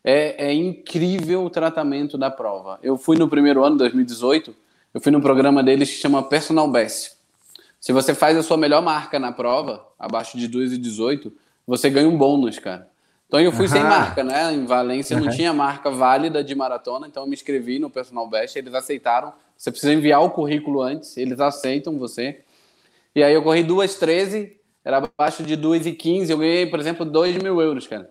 [0.04, 2.78] é, é, incrível o tratamento da prova.
[2.82, 4.54] Eu fui no primeiro ano, 2018,
[4.92, 7.12] eu fui num programa deles que chama Personal Best.
[7.80, 11.32] Se você faz a sua melhor marca na prova, abaixo de 2,18,
[11.66, 12.94] você ganha um bônus, cara.
[13.26, 14.52] Então eu fui sem marca, né?
[14.52, 15.24] Em Valência uhum.
[15.24, 19.32] não tinha marca válida de maratona, então eu me inscrevi no Personal Best, eles aceitaram
[19.56, 22.40] Você precisa enviar o currículo antes, eles aceitam você.
[23.14, 24.52] E aí eu corri 2,13,
[24.84, 28.08] era abaixo de 2,15, eu ganhei, por exemplo, 2 mil euros, cara.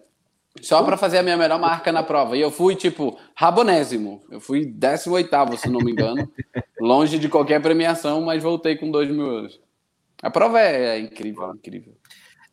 [0.61, 2.37] Só para fazer a minha melhor marca na prova.
[2.37, 4.23] E eu fui, tipo, rabonésimo.
[4.31, 6.29] Eu fui 18, se não me engano.
[6.79, 9.59] longe de qualquer premiação, mas voltei com 2 mil euros.
[10.21, 11.94] A prova é incrível, incrível.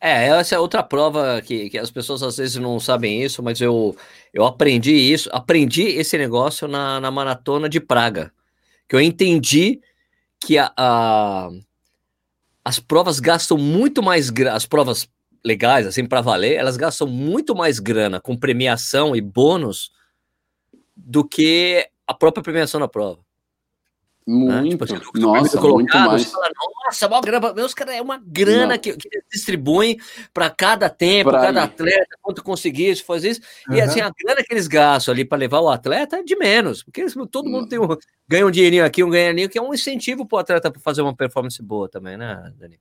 [0.05, 3.61] É, essa é outra prova que, que as pessoas às vezes não sabem isso, mas
[3.61, 3.97] eu,
[4.35, 8.33] eu aprendi isso, aprendi esse negócio na, na maratona de Praga.
[8.89, 9.81] Que eu entendi
[10.41, 11.51] que a, a
[12.65, 15.09] as provas gastam muito mais as provas
[15.45, 19.93] legais, assim, para valer, elas gastam muito mais grana com premiação e bônus
[20.97, 23.21] do que a própria premiação na prova.
[24.27, 24.69] Muito, né?
[24.69, 26.31] tipo, assim, nossa, muito mais.
[26.31, 26.51] Fala,
[26.93, 29.99] nossa, uma grana, meus cara, é uma grana que, que distribuem
[30.33, 33.41] para cada tempo, pra cada atleta, quanto conseguir fazer isso.
[33.69, 33.77] Uhum.
[33.77, 36.83] E assim, a grana que eles gastam ali para levar o atleta é de menos,
[36.83, 37.89] porque eles, todo mundo tem um,
[38.29, 41.01] ganha um dinheirinho aqui, um ganheirinho, que é um incentivo para o atleta para fazer
[41.01, 42.79] uma performance boa também, né, Dani?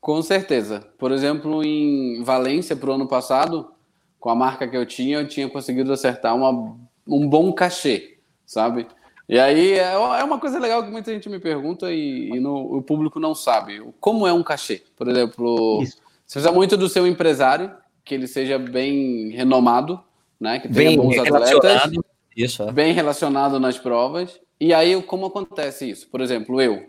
[0.00, 0.86] Com certeza.
[0.96, 3.72] Por exemplo, em Valência, para o ano passado,
[4.20, 8.86] com a marca que eu tinha, eu tinha conseguido acertar uma, um bom cachê, sabe?
[9.28, 12.78] E aí é, é uma coisa legal que muita gente me pergunta e, e no,
[12.78, 13.82] o público não sabe.
[14.00, 14.82] Como é um cachê?
[14.96, 15.98] Por exemplo, Isso.
[16.26, 17.70] você precisa muito do seu empresário,
[18.04, 20.00] que ele seja bem renomado,
[20.40, 20.58] né?
[20.58, 21.92] Que tenha bem bons atletas.
[22.34, 22.72] Isso, é.
[22.72, 24.40] Bem relacionado nas provas.
[24.58, 26.08] E aí, como acontece isso?
[26.08, 26.86] Por exemplo, eu.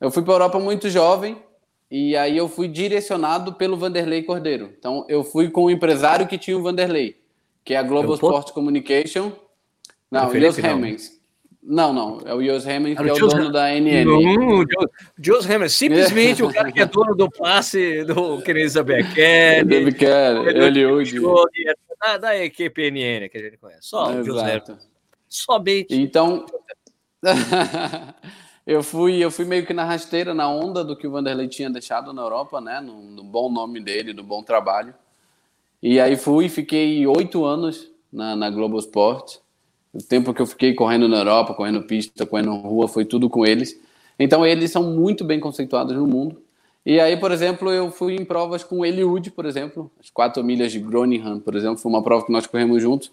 [0.00, 1.36] Eu fui para a Europa muito jovem,
[1.90, 4.72] e aí eu fui direcionado pelo Vanderlei Cordeiro.
[4.78, 7.20] Então, eu fui com o empresário que tinha o Vanderlei,
[7.62, 9.32] que é a Global Sport Communication.
[10.10, 11.19] Não, Jos Hemmings.
[11.62, 12.20] Não, não.
[12.24, 14.04] É o Jos Hammer, que é o Jos dono da NN.
[14.04, 14.64] Não,
[15.18, 19.84] Jos Hammer, simplesmente o cara que é dono do passe do Kenisa Bekele.
[19.84, 21.20] Bekele, Eliud.
[22.00, 23.82] Da, da equipe NN que a gente conhece.
[23.82, 24.62] Só o Jos Hammer.
[25.28, 25.94] Somente.
[25.94, 26.46] Então,
[28.66, 31.70] eu, fui, eu fui meio que na rasteira, na onda do que o Vanderlei tinha
[31.70, 32.80] deixado na Europa, né?
[32.80, 34.94] No, no bom nome dele, no bom trabalho.
[35.82, 39.36] E aí fui, fiquei oito anos na, na Globo Sport.
[39.92, 43.44] O tempo que eu fiquei correndo na Europa, correndo pista, correndo rua, foi tudo com
[43.44, 43.78] eles.
[44.18, 46.40] Então, eles são muito bem conceituados no mundo.
[46.84, 50.42] E aí, por exemplo, eu fui em provas com o Eliud, por exemplo, as quatro
[50.42, 53.10] milhas de Groningen, por exemplo, foi uma prova que nós corremos juntos.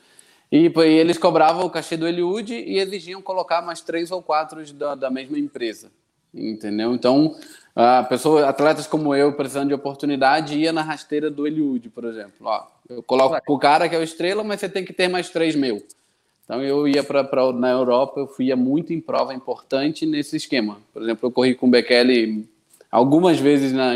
[0.52, 4.64] E, e eles cobravam o cachê do Eliud e exigiam colocar mais três ou quatro
[4.74, 5.92] da, da mesma empresa.
[6.34, 6.94] Entendeu?
[6.94, 7.36] Então,
[7.76, 12.34] a pessoa, atletas como eu, precisando de oportunidade, ia na rasteira do Eliud, por exemplo.
[12.42, 15.30] Ó, eu coloco o cara que é o estrela, mas você tem que ter mais
[15.30, 15.84] três mil.
[16.48, 20.78] Então eu ia para na Europa, eu fui muito em prova importante nesse esquema.
[20.94, 22.48] Por exemplo, eu corri com o Bekele
[22.90, 23.92] algumas vezes na,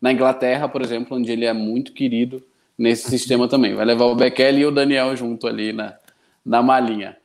[0.00, 2.40] na Inglaterra, por exemplo, onde ele é muito querido
[2.78, 3.74] nesse sistema também.
[3.74, 5.94] Vai levar o Bekele e o Daniel junto ali na,
[6.46, 7.16] na malinha.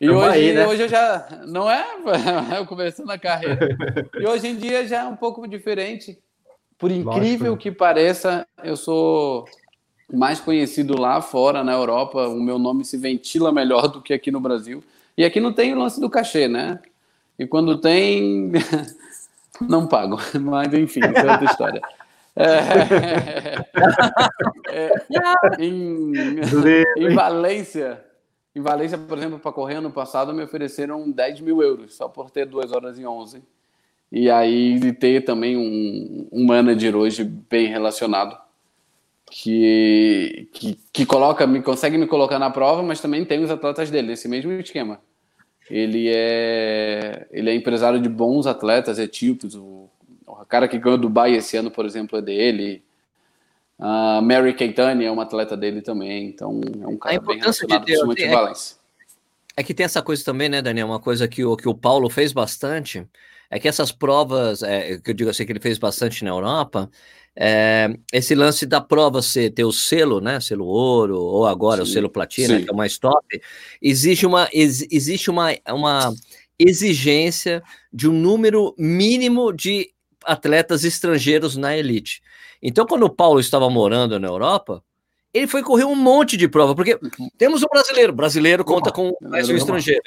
[0.00, 0.66] E hoje, aí, né?
[0.68, 1.42] hoje eu já.
[1.48, 1.84] Não é?
[2.58, 3.76] Eu começando a carreira.
[4.20, 6.16] E hoje em dia já é um pouco diferente.
[6.78, 7.56] Por incrível Lógico.
[7.56, 9.46] que pareça, eu sou
[10.12, 14.30] mais conhecido lá fora, na Europa, o meu nome se ventila melhor do que aqui
[14.30, 14.82] no Brasil.
[15.16, 16.78] E aqui não tem o lance do cachê, né?
[17.38, 18.52] E quando tem,
[19.60, 20.18] não pago.
[20.40, 21.82] Mas enfim, isso é outra história.
[22.36, 22.58] É,
[24.70, 26.12] é, em,
[26.98, 28.04] em Valência,
[28.54, 32.30] em Valência, por exemplo, para correr ano passado, me ofereceram 10 mil euros só por
[32.30, 33.42] ter 2 horas e 11.
[34.12, 38.45] E aí ter também um, um manager hoje bem relacionado
[39.30, 43.90] que, que, que coloca, me consegue me colocar na prova, mas também tem os atletas
[43.90, 45.00] dele, nesse mesmo esquema.
[45.68, 49.54] Ele é, ele é empresário de bons atletas etíopes.
[49.56, 49.90] O,
[50.26, 52.84] o cara que ganhou Dubai esse ano, por exemplo, é dele.
[53.78, 56.28] A Mary Keitani é uma atleta dele também.
[56.28, 58.52] Então, é um cara bem relacionado, de ter, é,
[59.56, 60.86] é que tem essa coisa também, né, Daniel?
[60.86, 63.04] Uma coisa que o, que o Paulo fez bastante
[63.50, 66.90] é que essas provas, é, que eu digo assim, que ele fez bastante na Europa,
[67.34, 71.90] é, esse lance da prova ser ter o selo, né, selo ouro, ou agora sim,
[71.90, 72.64] o selo platina, sim.
[72.64, 73.40] que é o mais top,
[73.80, 76.14] existe uma, ex, existe uma, uma
[76.58, 79.90] exigência de um número mínimo de
[80.24, 82.22] atletas estrangeiros na elite.
[82.62, 84.82] Então, quando o Paulo estava morando na Europa,
[85.36, 86.98] ele foi correr um monte de prova, porque
[87.36, 90.00] temos um brasileiro, brasileiro conta com mais um estrangeiro.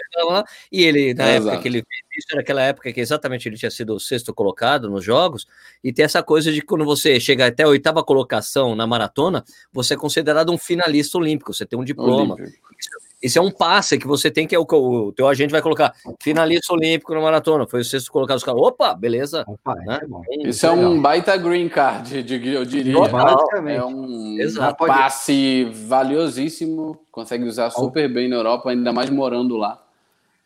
[0.71, 1.61] E ele, na é época exato.
[1.61, 4.89] que ele fez isso, era aquela época que exatamente ele tinha sido o sexto colocado
[4.89, 5.47] nos jogos,
[5.83, 9.43] e tem essa coisa de que quando você chega até a oitava colocação na maratona,
[9.71, 12.35] você é considerado um finalista olímpico, você tem um diploma.
[12.35, 12.69] Olímpico.
[12.77, 15.93] Isso é um passe que você tem que é o, o teu agente vai colocar
[16.21, 17.67] finalista olímpico na maratona.
[17.67, 18.61] Foi o sexto colocado os caras.
[18.61, 19.43] Opa, beleza.
[19.45, 19.99] Opa, né?
[20.29, 22.95] é Isso é um baita green card, eu diria.
[23.67, 24.85] É um Exato.
[24.85, 26.97] passe valiosíssimo.
[27.11, 29.83] Consegue usar super bem na Europa, ainda mais morando lá.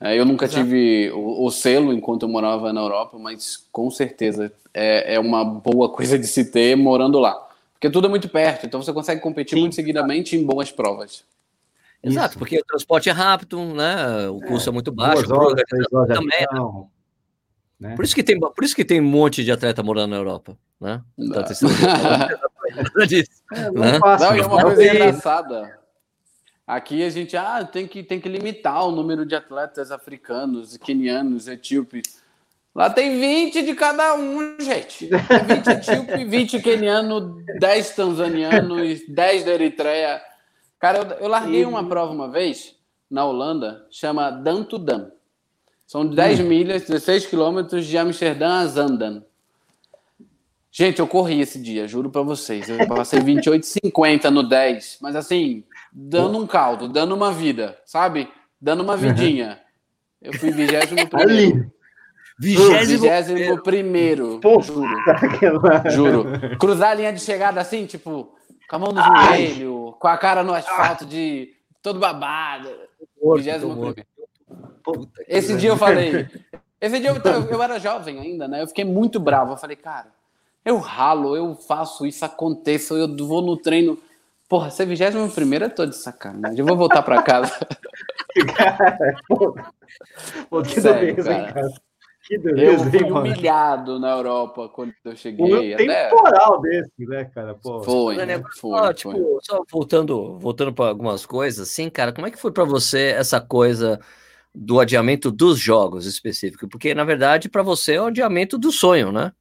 [0.01, 0.63] É, eu nunca Exato.
[0.63, 5.45] tive o, o, selo enquanto eu morava na Europa, mas com certeza é, é uma
[5.45, 7.47] boa coisa de se ter morando lá.
[7.73, 9.61] Porque tudo é muito perto, então você consegue competir Sim.
[9.61, 11.23] muito seguidamente em boas provas.
[12.03, 12.39] Exato, Isso.
[12.39, 14.27] porque o transporte é rápido, né?
[14.27, 16.45] O custo é, é muito baixo, horas, horas também.
[16.51, 16.85] Né?
[17.79, 17.95] Né?
[17.95, 20.57] Por isso que tem, por isso que tem um monte de atleta morando na Europa,
[20.79, 21.01] né?
[21.17, 23.99] Então, não, disso, é, não, né?
[23.99, 25.79] não, é uma coisa engraçada.
[26.65, 31.49] Aqui a gente ah, tem, que, tem que limitar o número de atletas africanos, quenianos,
[31.49, 32.23] etíopes.
[32.73, 35.07] Lá tem 20 de cada um, gente.
[35.07, 40.21] 20 etíope, 20 queniano, 10 tanzanianos, 10 da Eritreia.
[40.83, 42.75] Cara, eu, eu larguei uma prova uma vez
[43.09, 45.11] na Holanda, chama Dan to Dan.
[45.87, 46.43] São 10 hum.
[46.43, 49.23] milhas, 16 quilômetros de Amsterdã a Zandan.
[50.69, 52.67] Gente, eu corri esse dia, juro para vocês.
[52.67, 58.27] Eu passei 28,50 no 10, mas assim, dando um caldo, dando uma vida, sabe?
[58.59, 59.61] Dando uma vidinha.
[60.21, 61.71] Eu fui 21 primeiro.
[62.37, 64.89] Vigésimo primeiro, juro.
[65.89, 66.57] Juro.
[66.59, 68.35] Cruzar a linha de chegada assim, tipo,
[68.69, 72.69] com a mão no joelho, com a cara no asfalto de todo babado.
[73.35, 73.93] Vigésimo.
[75.27, 76.27] Esse dia eu falei.
[76.79, 78.61] Esse dia eu, eu era jovem ainda, né?
[78.61, 79.53] Eu fiquei muito bravo.
[79.53, 80.07] Eu falei, cara,
[80.65, 83.97] eu ralo, eu faço isso, aconteça, eu vou no treino.
[84.49, 86.59] Porra, ser vigésimo primeiro eu tô de sacanagem.
[86.59, 87.51] Eu vou voltar pra casa.
[88.55, 89.55] cara, pô,
[90.49, 91.53] pô que Sério, cara.
[91.53, 91.69] cara.
[92.23, 95.73] Que eu fui humilhado na Europa quando eu cheguei.
[95.73, 96.69] Um temporal até...
[96.69, 97.53] desse, né, cara?
[97.53, 97.83] Pô.
[97.83, 98.41] Foi, né?
[98.57, 102.51] foi, ah, tipo, Só voltando, voltando para algumas coisas, assim, cara, como é que foi
[102.51, 103.99] para você essa coisa
[104.55, 106.69] do adiamento dos jogos específicos?
[106.69, 109.33] Porque, na verdade, para você é o adiamento do sonho, né?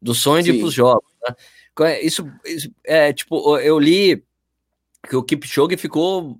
[0.00, 0.52] Do sonho Sim.
[0.52, 1.10] de ir para os jogos.
[1.26, 1.34] Né?
[1.80, 4.22] É, isso, isso, é, tipo, eu li
[5.08, 6.38] que o Kipchoge ficou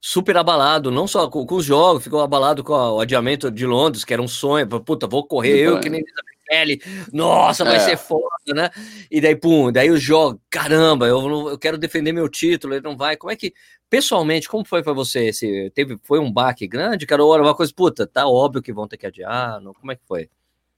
[0.00, 4.04] super abalado, não só com, com, os jogos, ficou abalado com o adiamento de Londres,
[4.04, 6.02] que era um sonho, puta, vou correr eu que nem
[6.50, 6.82] pele,
[7.12, 7.80] nossa, vai é.
[7.80, 8.70] ser foda, né?
[9.08, 12.96] E daí, pum, daí os jogos, caramba, eu, eu quero defender meu título, ele não
[12.96, 13.16] vai.
[13.16, 13.54] Como é que,
[13.88, 15.28] pessoalmente, como foi para você?
[15.28, 17.22] Esse, teve, foi um baque grande, cara?
[17.22, 19.94] Ou era uma coisa, puta, tá óbvio que vão ter que adiar, não, como é
[19.94, 20.28] que foi?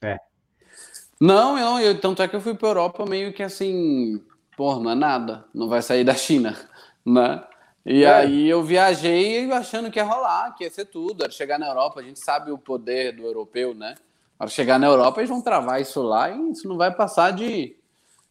[0.03, 0.19] É.
[1.19, 4.21] Não, não, eu, tanto é que eu fui pra Europa meio que assim,
[4.57, 6.55] porra, não é nada, não vai sair da China,
[7.07, 7.43] né?
[7.85, 8.12] E é.
[8.12, 12.01] aí eu viajei achando que ia rolar, que ia ser tudo, era chegar na Europa,
[12.01, 13.97] a gente sabe o poder do europeu, né?
[14.38, 17.77] Para chegar na Europa, eles vão travar isso lá e isso não vai passar de,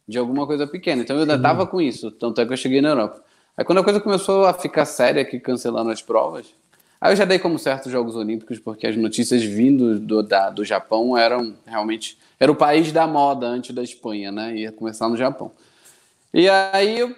[0.08, 1.02] de alguma coisa pequena.
[1.02, 3.22] Então eu ainda tava com isso, tanto é que eu cheguei na Europa.
[3.56, 6.54] Aí quando a coisa começou a ficar séria, que cancelaram as provas,
[6.98, 10.64] aí eu já dei como certos Jogos Olímpicos, porque as notícias vindo do, da, do
[10.64, 12.18] Japão eram realmente.
[12.40, 14.56] Era o país da moda antes da Espanha, né?
[14.56, 15.52] Ia começar no Japão.
[16.32, 17.14] E aí eu.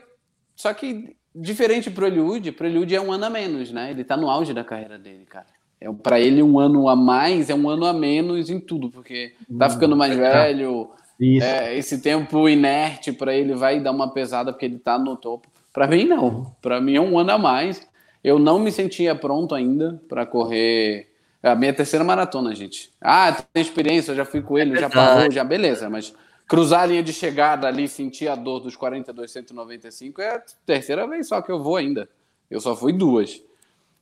[0.57, 3.91] Só que Diferente pro Eliud, pro Eliud é um ano a menos, né?
[3.91, 5.47] Ele tá no auge da carreira dele, cara.
[5.81, 9.35] É, para ele, um ano a mais é um ano a menos em tudo, porque
[9.59, 10.91] tá ficando mais velho.
[11.21, 15.49] É, esse tempo inerte para ele vai dar uma pesada porque ele tá no topo.
[15.73, 16.55] Para mim, não.
[16.63, 17.87] Para mim é um ano a mais.
[18.23, 21.09] Eu não me sentia pronto ainda para correr
[21.43, 22.91] a minha terceira maratona, gente.
[23.01, 26.15] Ah, tem experiência, já fui com ele, é já parou, já beleza, mas
[26.47, 31.29] cruzar a linha de chegada ali, sentir a dor dos 42,195 é a terceira vez
[31.29, 32.09] só que eu vou ainda.
[32.51, 33.43] Eu só fui duas.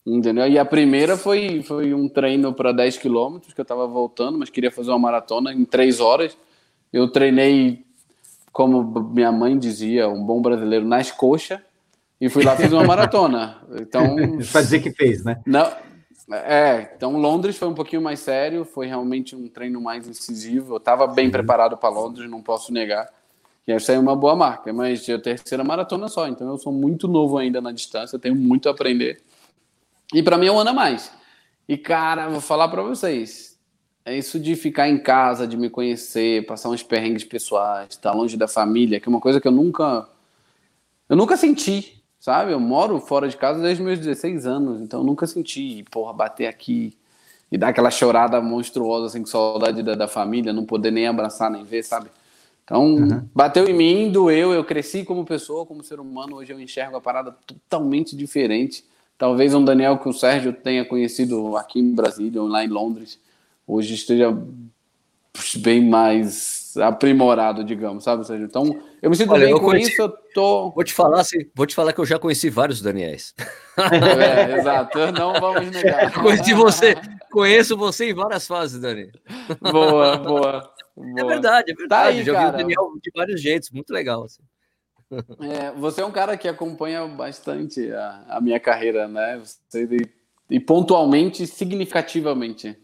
[0.05, 0.49] Entendeu?
[0.49, 4.51] E a primeira foi, foi um treino para 10 quilômetros, que eu estava voltando, mas
[4.51, 6.37] queria fazer uma maratona em 3 horas.
[6.93, 7.85] Eu treinei,
[8.53, 11.61] como minha mãe dizia, um bom brasileiro, nas coxas,
[12.21, 13.59] e fui lá fazer uma maratona.
[13.81, 14.17] Então.
[14.51, 15.41] Para dizer que fez, né?
[15.47, 15.71] Não,
[16.35, 20.75] é, então Londres foi um pouquinho mais sério, foi realmente um treino mais incisivo.
[20.75, 21.33] Eu estava bem uhum.
[21.33, 23.09] preparado para Londres, não posso negar.
[23.67, 26.73] E essa é uma boa marca, mas é a terceira maratona só, então eu sou
[26.73, 29.23] muito novo ainda na distância, tenho muito a aprender.
[30.13, 31.13] E para mim é um ano a mais.
[31.69, 33.57] E cara, vou falar para vocês,
[34.05, 38.37] é isso de ficar em casa, de me conhecer, passar uns perrengues pessoais, estar longe
[38.37, 40.09] da família, que é uma coisa que eu nunca
[41.09, 42.53] eu nunca senti sabe?
[42.53, 46.97] Eu moro fora de casa desde meus 16 anos, então nunca senti, porra, bater aqui
[47.51, 51.51] e dar aquela chorada monstruosa, assim, com saudade da, da família, não poder nem abraçar,
[51.51, 52.09] nem ver, sabe?
[52.65, 53.29] Então, uhum.
[53.35, 57.01] bateu em mim, doeu, eu cresci como pessoa, como ser humano, hoje eu enxergo a
[57.01, 58.85] parada totalmente diferente.
[59.19, 63.19] Talvez um Daniel que o Sérgio tenha conhecido aqui em Brasília ou lá em Londres,
[63.67, 64.33] hoje esteja
[65.57, 68.47] bem mais aprimorado, digamos, sabe, Sérgio?
[68.47, 69.93] Então, eu me sinto Olha, bem com conheci...
[69.93, 70.71] isso, eu tô...
[70.71, 73.35] Vou te falar, assim, vou te falar que eu já conheci vários Daniels.
[73.77, 76.13] É, exato, não vamos negar.
[76.21, 76.95] Conheci você,
[77.31, 79.11] conheço você em várias fases, Dani.
[79.61, 80.73] Boa, boa.
[80.97, 81.19] boa.
[81.19, 81.89] É verdade, é verdade.
[81.89, 82.45] Tá aí, já cara.
[82.45, 84.25] vi o Daniel de vários jeitos, muito legal.
[84.25, 84.43] Assim.
[85.41, 89.41] É, você é um cara que acompanha bastante a, a minha carreira, né?
[89.43, 89.89] Você
[90.51, 92.79] e pontualmente, significativamente.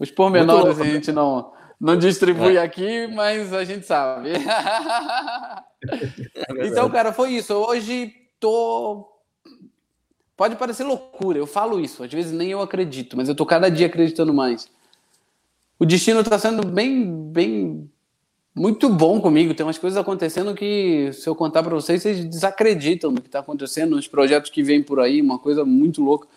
[0.00, 2.62] Os pormenores a gente não, não distribui é.
[2.62, 4.30] aqui, mas a gente sabe.
[5.84, 7.52] É então, cara, foi isso.
[7.52, 9.04] Hoje tô.
[10.36, 13.68] Pode parecer loucura, eu falo isso, às vezes nem eu acredito, mas eu tô cada
[13.68, 14.70] dia acreditando mais.
[15.80, 17.90] O destino está sendo bem, bem,
[18.54, 19.54] muito bom comigo.
[19.54, 23.40] Tem umas coisas acontecendo que, se eu contar para vocês, vocês desacreditam do que está
[23.40, 26.28] acontecendo, nos projetos que vêm por aí, uma coisa muito louca.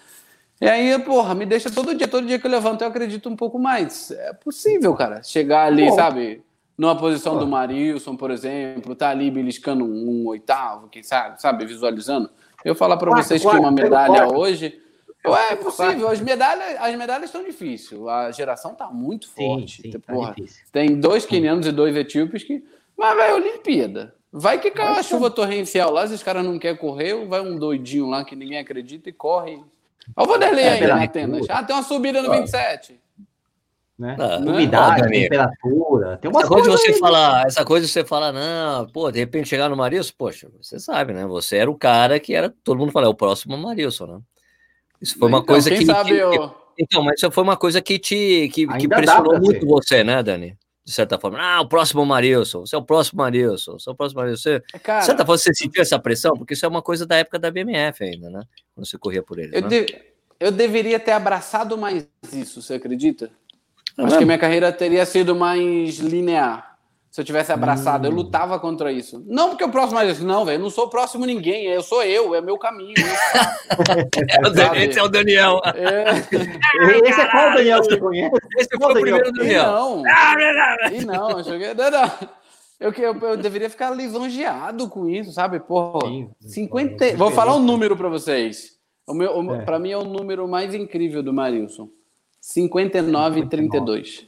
[0.60, 3.36] E aí, porra, me deixa todo dia, todo dia que eu levanto, eu acredito um
[3.36, 4.12] pouco mais.
[4.12, 5.96] É possível, cara, chegar ali, Pô.
[5.96, 6.44] sabe,
[6.78, 7.40] numa posição Pô.
[7.40, 12.30] do Marilson, por exemplo, tá ali beliscando um, um, oitavo, quem sabe, sabe, visualizando.
[12.64, 14.82] Eu falar para vocês que uma medalha hoje.
[15.28, 18.00] Ué, é possível, as medalhas, as medalhas estão difíceis.
[18.08, 19.82] A geração tá muito forte.
[19.82, 20.36] Sim, sim, tá porra,
[20.72, 22.64] tem dois quenianos e dois etíopes que.
[22.96, 24.16] Mas, velho, Olimpíada.
[24.32, 27.58] Vai que cai a chuva torrencial lá, se os caras não querem correr, vai um
[27.58, 29.64] doidinho lá que ninguém acredita e corre
[30.16, 31.46] Olha o Vanderlei é, aí na Atenas.
[31.50, 33.00] Ah, tem uma subida no 27.
[33.98, 34.18] Né?
[34.20, 36.18] Ah, Umidade, ah, temperatura.
[36.18, 39.70] Tem uma essa coisa, você fala, essa coisa você fala, não, pô, de repente chegar
[39.70, 41.26] no Marilson, poxa, você sabe, né?
[41.26, 44.20] Você era o cara que era, todo mundo fala, é o próximo Marilson, né?
[45.02, 46.56] Isso foi uma então, coisa que, sabe, que, eu...
[46.78, 49.66] Então, mas isso foi uma coisa que te que, que pressionou muito ser.
[49.66, 50.58] você, né, Dani?
[50.86, 51.40] De certa forma.
[51.42, 54.42] Ah, o próximo Marilson, você é o próximo Marilson, você é o próximo Marilson.
[54.42, 56.38] Você, Cara, de certa forma, você sentiu essa pressão?
[56.38, 58.44] Porque isso é uma coisa da época da BMF ainda, né?
[58.76, 59.58] Quando você corria por ele.
[59.58, 59.68] Eu, né?
[59.68, 59.86] de,
[60.40, 63.32] eu deveria ter abraçado mais isso, você acredita?
[63.98, 66.75] É Acho que minha carreira teria sido mais linear.
[67.16, 68.12] Se eu tivesse abraçado, hum.
[68.12, 69.24] eu lutava contra isso.
[69.26, 70.58] Não porque o próximo é isso, não, velho.
[70.58, 71.66] Eu não sou o próximo ninguém.
[71.68, 72.94] Eu sou eu, é meu caminho.
[74.74, 75.62] é, esse é o Daniel.
[75.64, 76.10] É.
[77.08, 78.36] Esse é qual Daniel que você conhece?
[78.58, 79.64] Esse foi o primeiro Daniel.
[79.64, 80.04] E não.
[80.92, 81.74] E não, eu cheguei.
[81.74, 82.12] Não, não.
[82.82, 85.62] Eu, eu, eu deveria ficar lisonjeado com isso, sabe?
[85.62, 87.16] Porra, Sim, 50.
[87.16, 88.74] Vou falar um número para vocês.
[89.08, 89.62] O meu, é.
[89.62, 91.88] Para mim é o número mais incrível do Marilson.
[92.42, 94.28] 59 e 32.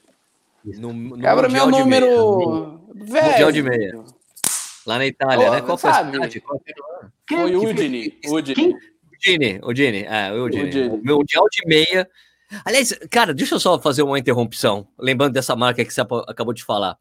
[0.80, 2.77] No, no Cabra, meu número.
[3.06, 3.32] Velho.
[3.32, 4.04] Mundial de meia.
[4.86, 5.62] Lá na Itália, oh, né?
[5.62, 6.10] Qual foi sabe?
[6.10, 6.44] a cidade?
[7.30, 8.20] Foi Udine.
[8.26, 8.76] Udine.
[9.14, 10.04] Udine, Udine.
[10.04, 10.88] É, Udine.
[10.88, 12.10] O meu Mundial de meia.
[12.64, 16.64] Aliás, cara, deixa eu só fazer uma interrupção, lembrando dessa marca que você acabou de
[16.64, 16.98] falar.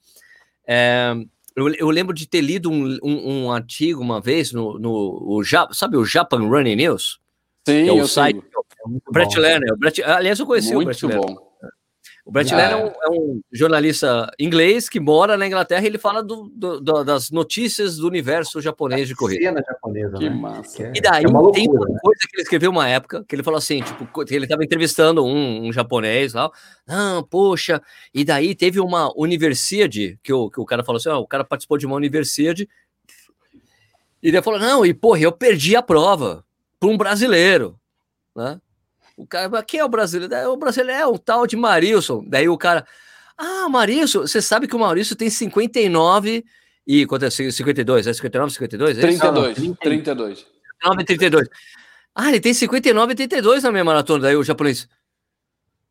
[0.66, 1.14] É,
[1.54, 5.42] eu, eu, lembro de ter lido um, um, um artigo uma vez no, no o,
[5.72, 7.20] sabe o Japan Running News?
[7.64, 8.38] Sim, é o site.
[8.38, 9.72] É o Brett Lerner.
[10.04, 11.24] aliás, eu conheci muito o Brett Lerner.
[11.24, 11.45] Bom.
[12.26, 15.86] O Brett ah, Lerner é um, é um, jornalista inglês que mora na Inglaterra e
[15.86, 19.44] ele fala do, do, do, das notícias do universo japonês de corrida.
[19.44, 20.34] Cena japonesa, que né?
[20.34, 20.82] massa.
[20.82, 22.00] É, e daí é uma loucura, tem uma né?
[22.02, 25.68] coisa que ele escreveu uma época, que ele falou assim, tipo, ele estava entrevistando um,
[25.68, 26.50] um, japonês lá,
[26.84, 27.80] não, poxa,
[28.12, 31.44] e daí teve uma universidade, que o, que o cara falou assim, oh, o cara
[31.44, 32.68] participou de uma universidade,
[34.20, 36.44] e ele falou, não, e porra, eu perdi a prova
[36.80, 37.78] para um brasileiro,
[38.34, 38.60] né?
[39.16, 40.52] O cara, quem é o brasileiro?
[40.52, 42.24] O brasileiro é o tal de Marilson.
[42.26, 42.86] Daí o cara,
[43.36, 46.44] ah, Marilson, você sabe que o Maurício tem 59
[46.86, 48.06] e quanto é 52?
[48.06, 48.98] É 59, 52?
[48.98, 50.38] É 32, 32.
[50.38, 51.48] 59 32.
[52.14, 54.22] Ah, ele tem 59 e 32 na minha maratona.
[54.22, 54.88] Daí o japonês,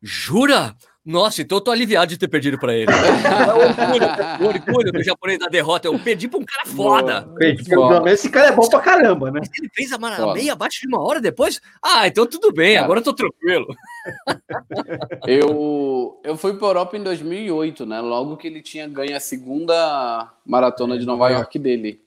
[0.00, 0.74] jura?
[1.06, 2.90] Nossa, então eu tô aliviado de ter perdido para ele.
[3.36, 5.86] É o orgulho, do japonês da derrota.
[5.86, 7.28] Eu perdi para um cara foda.
[7.36, 7.64] Perdi,
[8.10, 9.40] esse cara é bom pra caramba, né?
[9.40, 10.34] Mas ele fez a foda.
[10.34, 11.60] meia abaixo de uma hora depois.
[11.82, 13.66] Ah, então tudo bem, agora eu tô tranquilo.
[15.26, 18.00] Eu, eu fui para Europa em 2008, né?
[18.00, 22.00] Logo que ele tinha ganho a segunda maratona de Nova York dele.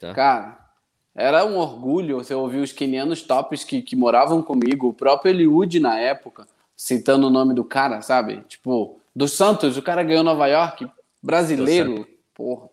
[0.00, 0.12] Tá.
[0.12, 0.58] Cara,
[1.14, 5.78] era um orgulho você ouvir os quenianos tops que, que moravam comigo, o próprio Eliud
[5.78, 6.46] na época
[6.78, 8.44] citando o nome do cara, sabe?
[8.48, 10.88] Tipo, do Santos, o cara ganhou Nova York,
[11.20, 12.68] brasileiro, porra.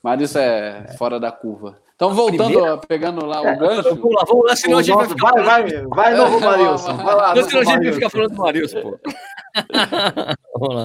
[0.00, 1.76] Mas isso é fora da curva.
[1.96, 2.80] Então, voltando, Primeiro...
[2.86, 3.96] pegando lá o é, gancho.
[3.96, 5.32] Vamos lá, vamos lá, senão a gente vai ficar.
[5.32, 6.96] Vai, vai, vai, novo Marilson.
[6.96, 7.34] Vai lá.
[7.42, 8.98] Senão a gente vai ficar falando do Marilson, pô.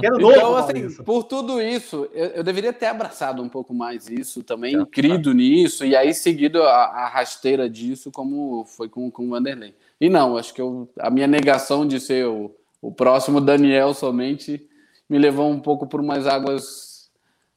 [0.01, 4.09] Quero novo, então, assim, por tudo isso, eu, eu, deveria ter abraçado um pouco mais
[4.09, 5.35] isso também, é, crido tá.
[5.35, 9.75] nisso, e aí seguido a, a, rasteira disso, como foi com, com o Vanderlei.
[10.03, 14.61] E não, acho que eu, a minha negação de ser o, o próximo Daniel somente
[15.09, 17.09] me levou um pouco por umas águas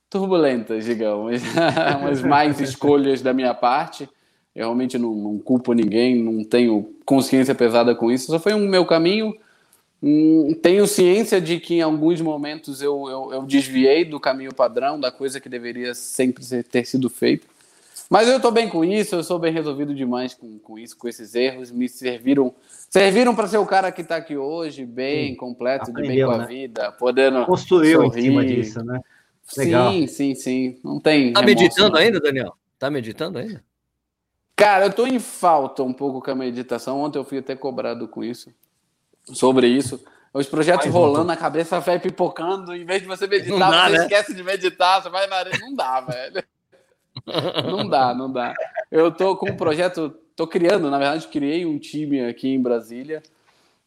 [0.09, 1.43] turbulentas, digamos,
[2.01, 4.09] umas mais escolhas da minha parte.
[4.55, 8.69] Eu realmente não, não, culpo ninguém, não tenho consciência pesada com isso, só foi um
[8.69, 9.35] meu caminho.
[10.01, 15.01] Hum, tenho ciência de que em alguns momentos eu, eu, eu desviei do caminho padrão,
[15.01, 17.56] da coisa que deveria sempre ter sido feita.
[18.09, 21.09] Mas eu estou bem com isso, eu sou bem resolvido demais com, com isso, com
[21.09, 21.71] esses erros.
[21.71, 22.55] Me serviram
[22.89, 25.35] serviram para ser o cara que está aqui hoje, bem, sim.
[25.37, 26.47] completo, Aprendeu, de bem com a né?
[26.47, 27.45] vida, podendo.
[27.45, 28.19] Construiu sorrir.
[28.19, 29.01] em cima disso, né?
[29.57, 29.93] Legal.
[29.93, 30.81] Sim, sim, sim.
[30.85, 31.33] Não tem.
[31.33, 32.57] Tá meditando ainda, Daniel?
[32.79, 33.65] Tá meditando ainda?
[34.55, 37.01] Cara, eu tô em falta um pouco com a meditação.
[37.01, 38.51] Ontem eu fui até cobrado com isso.
[39.33, 40.03] sobre isso.
[40.33, 44.03] Os projetos rolando, a cabeça vai pipocando, em vez de você meditar, dá, você né?
[44.03, 45.59] esquece de meditar, você vai na areia.
[45.61, 46.45] Não dá, velho.
[47.65, 48.55] Não dá, não dá.
[48.91, 53.23] Eu tô com um projeto, tô criando, na verdade, criei um time aqui em Brasília.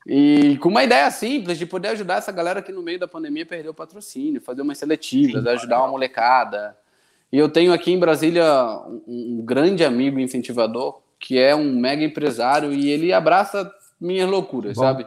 [0.06, 3.46] E com uma ideia simples de poder ajudar essa galera que no meio da pandemia
[3.46, 6.76] perdeu o patrocínio, fazer umas seletivas, Sim, ajudar uma molecada.
[7.32, 8.44] E eu tenho aqui em Brasília
[8.88, 14.76] um, um grande amigo incentivador, que é um mega empresário, e ele abraça minhas loucuras,
[14.76, 14.82] Bom.
[14.82, 15.06] sabe?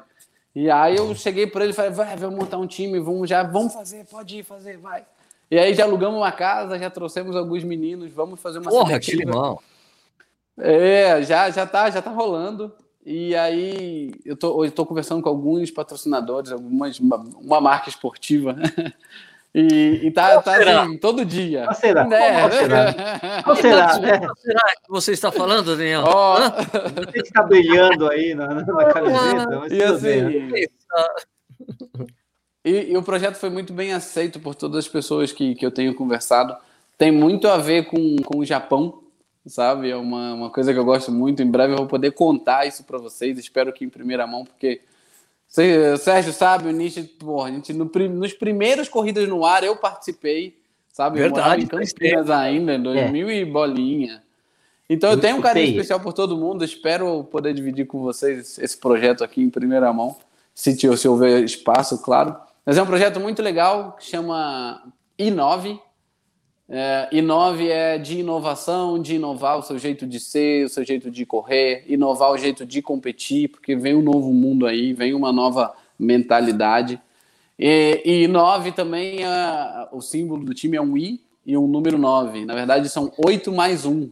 [0.55, 3.43] E aí eu cheguei para ele e falei, vai, vamos montar um time, vamos já,
[3.43, 5.05] vamos fazer, pode ir fazer, vai.
[5.53, 9.19] E aí já alugamos uma casa, já trouxemos alguns meninos, vamos fazer uma Porra, seletiva.
[9.19, 9.61] que limão.
[10.59, 12.73] É, já, já tá, já tá rolando.
[13.05, 18.57] E aí eu tô, eu tô conversando com alguns patrocinadores, algumas uma marca esportiva.
[19.55, 21.65] E, e tá, tá assim, todo dia.
[21.65, 22.07] Qual será?
[22.07, 22.41] Né?
[22.41, 22.95] Qual será?
[23.45, 23.89] Qual será?
[24.19, 26.05] Qual será que você está falando, Daniel?
[26.07, 26.37] Oh.
[27.13, 29.67] Você está brilhando aí na, na camiseta.
[29.71, 30.49] E, assim,
[32.65, 35.71] e, e, o projeto foi muito bem aceito por todas as pessoas que, que eu
[35.71, 36.57] tenho conversado.
[36.97, 39.03] Tem muito a ver com, com o Japão,
[39.47, 39.91] sabe?
[39.91, 41.43] É uma, uma coisa que eu gosto muito.
[41.43, 43.37] Em breve eu vou poder contar isso para vocês.
[43.39, 44.81] Espero que em primeira mão, porque
[45.95, 49.77] o Sérgio sabe, o Nietzsche, porra, a gente, no, nos primeiros corridas no ar eu
[49.77, 50.57] participei,
[50.91, 51.19] sabe?
[51.19, 51.65] Verdade.
[51.65, 53.35] em Campinas ainda, 2000 é.
[53.35, 54.23] e bolinha.
[54.89, 58.59] Então eu, eu tenho um carinho especial por todo mundo, espero poder dividir com vocês
[58.59, 60.17] esse projeto aqui em primeira mão,
[60.55, 62.35] se, se houver espaço, claro.
[62.65, 65.81] Mas é um projeto muito legal que chama I9,
[66.75, 71.11] é, I9 é de inovação, de inovar o seu jeito de ser, o seu jeito
[71.11, 75.31] de correr, inovar o jeito de competir, porque vem um novo mundo aí, vem uma
[75.31, 76.99] nova mentalidade.
[77.59, 81.99] E, e 9 também, é, o símbolo do time é um I e um número
[81.99, 82.47] 9.
[82.47, 84.11] Na verdade, são 8 mais 1.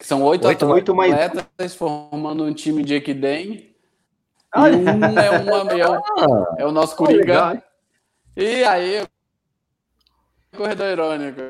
[0.00, 0.64] São 8, 8
[1.00, 1.74] atletas mais...
[1.74, 3.69] formando um time de Equidem.
[4.56, 7.62] Um é, uma, é, o, é o nosso Coringa.
[8.36, 9.06] E aí,
[10.56, 11.40] Corredor irônico.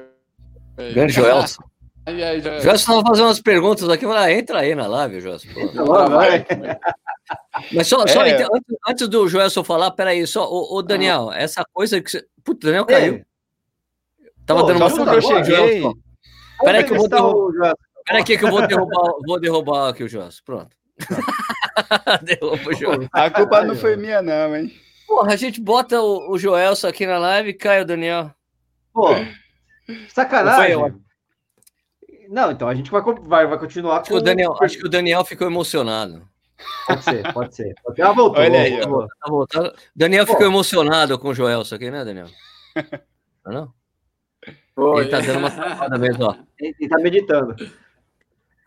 [0.77, 1.63] Grande Joelson.
[2.07, 2.63] Aí, Joelson.
[2.63, 5.49] Joelson estava fazendo umas perguntas aqui, mas ah, entra aí na live, Joelson.
[7.73, 8.43] Mas só, só é.
[8.43, 11.37] antes, antes, do Joelson falar, peraí, só, ô, ô Daniel, ah.
[11.37, 12.25] essa coisa que você.
[12.43, 13.17] Puta, Daniel caiu.
[13.17, 13.25] É.
[14.47, 15.83] Tava Pô, dando uma que eu cheguei.
[16.61, 17.77] Peraí que eu vou derrubar.
[18.07, 20.41] Peraí que eu vou derrubar, vou derrubar aqui o Joelson.
[20.45, 20.71] Pronto.
[22.23, 23.09] Derruba o Joelson.
[23.13, 24.73] A culpa não foi minha, não, hein?
[25.07, 28.33] Porra, a gente bota o, o Joelson aqui na live e cai o Daniel.
[28.93, 29.09] Pô,
[30.09, 30.95] sacanagem.
[32.29, 34.17] Não, então a gente vai, vai, vai continuar acho com.
[34.17, 36.29] o Daniel, acho que o Daniel ficou emocionado.
[36.87, 37.75] Pode ser, pode ser.
[38.01, 38.41] Ah, voltou.
[38.41, 39.75] Olha aí, voltou, tá voltando.
[39.97, 40.33] Daniel Pô.
[40.33, 42.29] ficou emocionado com o Joelson aqui, né, Daniel?
[43.45, 43.53] Não?
[43.53, 43.75] não?
[44.75, 46.37] Pô, ele tá dando uma travada mesmo, ó.
[46.59, 47.57] Ele tá meditando.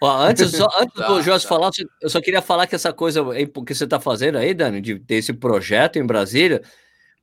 [0.03, 1.55] Ó, antes, só, antes tá, do Joelson tá.
[1.55, 3.23] falar, eu só queria falar que essa coisa
[3.65, 6.61] que você tá fazendo aí, Dani, de ter esse projeto em Brasília,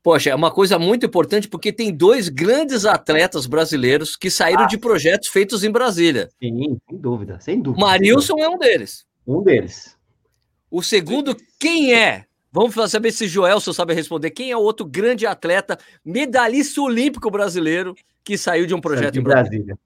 [0.02, 4.66] Poxa, é uma coisa muito importante porque tem dois grandes atletas brasileiros que saíram ah,
[4.66, 6.30] de projetos feitos em Brasília.
[6.42, 7.84] Sim, sem dúvida, sem dúvida.
[7.84, 9.04] Marilson é um deles.
[9.26, 9.94] Um deles.
[10.70, 12.24] O segundo, quem é?
[12.50, 14.30] Vamos saber se Joelson sabe responder.
[14.30, 19.22] Quem é o outro grande atleta, medalhista olímpico brasileiro, que saiu de um projeto em
[19.22, 19.78] Brasília?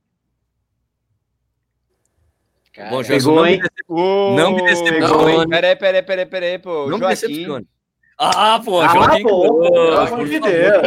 [2.74, 3.60] Cara, Bom, pegou, não, hein?
[3.88, 5.48] Me não me decepcione.
[5.48, 6.88] Peraí, peraí, peraí, peraí, pô.
[6.88, 7.66] Não Joaquim, me decepcione.
[8.18, 10.82] Ah, pô, ah, Joaquim pô, pelo amor de Deus.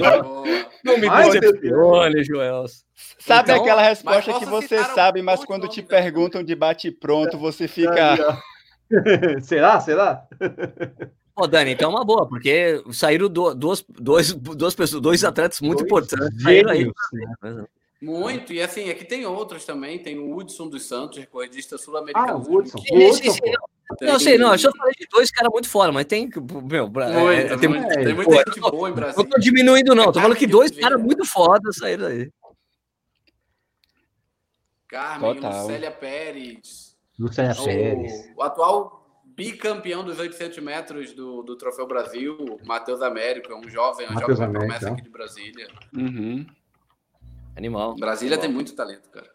[0.84, 2.84] Não me decepcione, Joelson.
[3.20, 8.38] Sabe então, aquela resposta que você sabe, mas quando te perguntam de bate-pronto, você fica.
[9.42, 9.80] será?
[9.80, 10.24] Será?
[11.34, 15.62] Pô, Dani, então é uma boa, porque saíram do, duas, dois, duas pessoas, dois atletas
[15.62, 16.44] muito dois importantes.
[16.44, 16.92] Saíram aí.
[18.02, 22.28] Muito, e assim, aqui tem outros também, tem o Hudson dos Santos, recordista sul-americano.
[22.28, 22.78] Ah, o Hudson.
[22.78, 23.34] Hudson.
[24.02, 26.30] Não, sei, não, eu só falei de dois caras muito fora, mas tem.
[26.64, 26.92] Meu,
[27.32, 29.24] é, tem, muito, tem muita gente boa em Brasil.
[29.24, 32.30] Não tô diminuindo, não, tô falando que dois caras muito foda saíram aí.
[34.88, 35.62] Carmen, Total.
[35.62, 36.98] Lucélia Pérez.
[37.18, 38.34] Lucélia o, Pérez.
[38.36, 44.08] O atual bicampeão dos 800 metros do, do Troféu Brasil, Matheus Américo, é um jovem,
[44.10, 45.68] um jovem promessa aqui de Brasília.
[45.94, 46.46] Uhum.
[47.58, 47.96] Animal.
[47.96, 48.48] Brasília Animal.
[48.48, 49.30] tem muito talento, cara.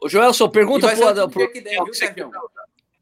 [0.00, 1.82] O Joelson, pergunta pro, pro, que der,
[2.14, 2.30] viu?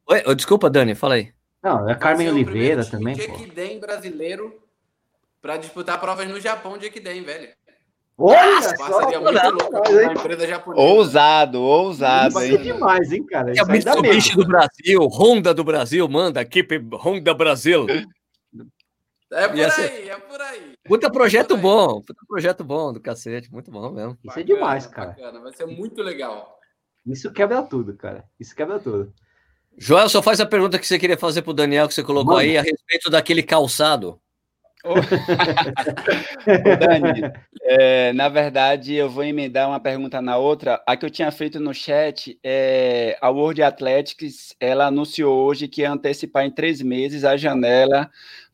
[0.07, 1.33] Oi, desculpa, Dani, fala aí.
[1.62, 3.14] Não, é Carmen Oliveira também.
[3.14, 4.62] De Equidem brasileiro
[5.41, 7.49] para disputar provas no Japão de Equidem, velho.
[8.16, 10.87] Olha muito não, louca com uma empresa japonesa.
[10.87, 12.59] Ousado, ousado, hein?
[12.59, 13.53] demais, hein, cara?
[13.53, 17.87] É a Mitsubishi do Brasil, Honda do Brasil, manda, equipe Honda Brasil.
[19.33, 20.74] É por aí, é por aí.
[20.85, 24.18] Puta projeto bom, puta projeto bom do cacete, muito bom mesmo.
[24.22, 25.11] Isso é demais, cara.
[25.11, 26.59] Bacana, vai ser muito legal.
[27.07, 28.24] Isso quebra tudo, cara.
[28.39, 29.12] Isso quebra tudo.
[29.76, 32.35] Joel, só faz a pergunta que você queria fazer para o Daniel, que você colocou
[32.35, 32.47] Mano.
[32.47, 34.20] aí, a respeito daquele calçado.
[34.85, 34.95] Ô,
[36.80, 40.83] Dani, é, na verdade, eu vou emendar uma pergunta na outra.
[40.87, 45.83] A que eu tinha feito no chat, é, a World Athletics, ela anunciou hoje que
[45.83, 48.11] ia antecipar em três meses a janela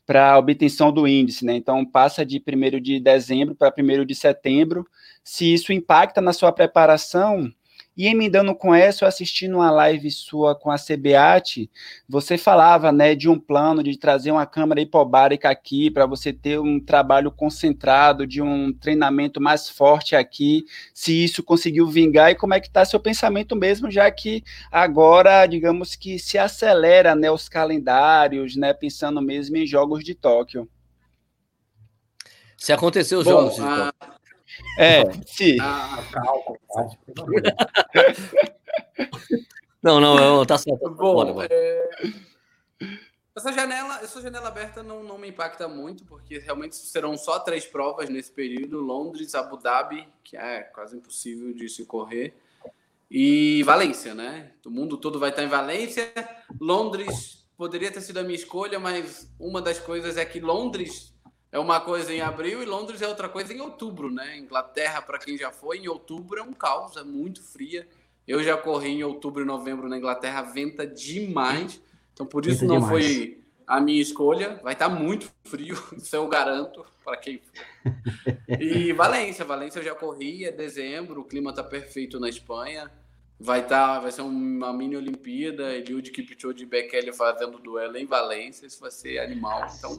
[0.08, 1.54] para a obtenção do índice, né?
[1.54, 4.86] Então, passa de 1 de dezembro para 1 de setembro.
[5.22, 7.52] Se isso impacta na sua preparação,
[7.98, 11.68] e emendando com essa, eu assistindo uma live sua com a CBAT,
[12.08, 16.60] você falava, né, de um plano de trazer uma câmara hipobárica aqui para você ter
[16.60, 22.54] um trabalho concentrado, de um treinamento mais forte aqui, se isso conseguiu vingar e como
[22.54, 27.48] é que está seu pensamento mesmo, já que agora, digamos que se acelera, né, os
[27.48, 30.68] calendários, né, pensando mesmo em jogos de Tóquio.
[32.56, 34.17] Se aconteceu os Bom, jogos de Tóquio.
[34.78, 35.56] É, sim.
[35.60, 36.98] Ah, calma, calma.
[39.82, 40.90] Não, não, tá certo.
[40.90, 41.48] Bom, bora, bora.
[41.50, 41.88] É...
[43.36, 47.64] Essa janela, essa janela aberta não, não me impacta muito, porque realmente serão só três
[47.64, 52.36] provas nesse período: Londres, Abu Dhabi, que é quase impossível de se correr,
[53.08, 54.50] e Valência, né?
[54.66, 56.12] O mundo todo vai estar em Valência.
[56.60, 61.14] Londres poderia ter sido a minha escolha, mas uma das coisas é que Londres
[61.50, 64.36] é uma coisa em abril e Londres é outra coisa em outubro, né?
[64.36, 67.88] Inglaterra, para quem já foi, em outubro é um caos, é muito fria.
[68.26, 71.80] Eu já corri em outubro e novembro na Inglaterra, venta demais.
[72.12, 73.06] Então, por isso venta não demais.
[73.06, 74.60] foi a minha escolha.
[74.62, 78.60] Vai estar tá muito frio, isso eu garanto para quem for.
[78.60, 82.90] E Valência, Valência eu já corri, é dezembro, o clima está perfeito na Espanha.
[83.40, 88.66] Vai tá, vai ser uma mini Olimpíada, Eliud Kipchoge e Bekele fazendo duelo em Valência,
[88.66, 89.64] isso vai ser animal.
[89.78, 89.96] Então,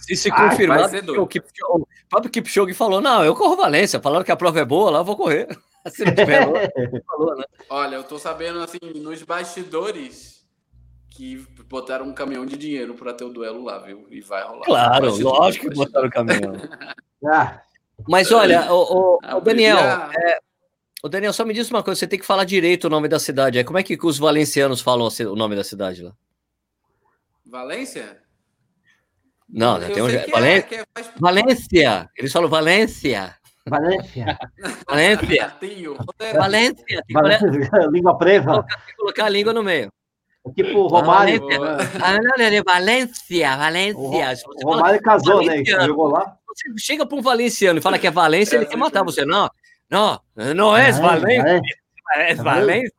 [0.00, 4.24] se se confirmar, ah, o, Kipchoge, o próprio Kipchoge falou, não, eu corro Valência, falaram
[4.24, 5.48] que a prova é boa, lá eu vou correr.
[5.88, 6.44] Se não tiver,
[7.06, 7.44] falou, né?
[7.70, 10.46] Olha, eu tô sabendo, assim, nos bastidores,
[11.08, 14.06] que botaram um caminhão de dinheiro para ter o duelo lá, viu?
[14.10, 14.64] E vai rolar.
[14.64, 16.52] Claro, lógico que botaram o caminhão.
[17.26, 17.60] ah.
[18.08, 20.38] Mas olha, o, o, o Daniel, é,
[21.02, 23.18] o Daniel, só me diz uma coisa, você tem que falar direito o nome da
[23.18, 23.62] cidade.
[23.64, 26.12] Como é que os valencianos falam o nome da cidade lá?
[27.46, 28.18] Valência?
[29.48, 30.06] Não, né, tem um...
[30.30, 30.76] Valência.
[30.76, 31.10] É, é, faz...
[31.18, 32.10] Valência.
[32.16, 33.36] Eles falam Valência.
[33.66, 34.38] Valência.
[34.86, 35.54] Valência.
[36.34, 37.02] Valência.
[37.12, 37.88] Valência.
[37.90, 38.62] Língua presa.
[38.62, 39.90] Tem que colocar a língua no meio.
[40.46, 41.46] É tipo Romário.
[42.02, 44.48] Ah, não, não, é Valência, Valência.
[44.56, 45.62] O Romário casou, né?
[45.64, 46.36] Jogou lá.
[46.46, 49.24] Você chega para um valenciano e fala que é Valência, ele quer matar você.
[49.24, 49.48] Não,
[49.90, 50.20] não,
[50.54, 51.60] não é Valência.
[52.14, 52.94] É Valência.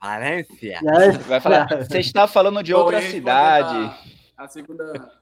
[0.00, 0.80] Valência.
[1.26, 3.94] Vai falar, você está falando de outra cidade.
[4.36, 5.12] A, segunda.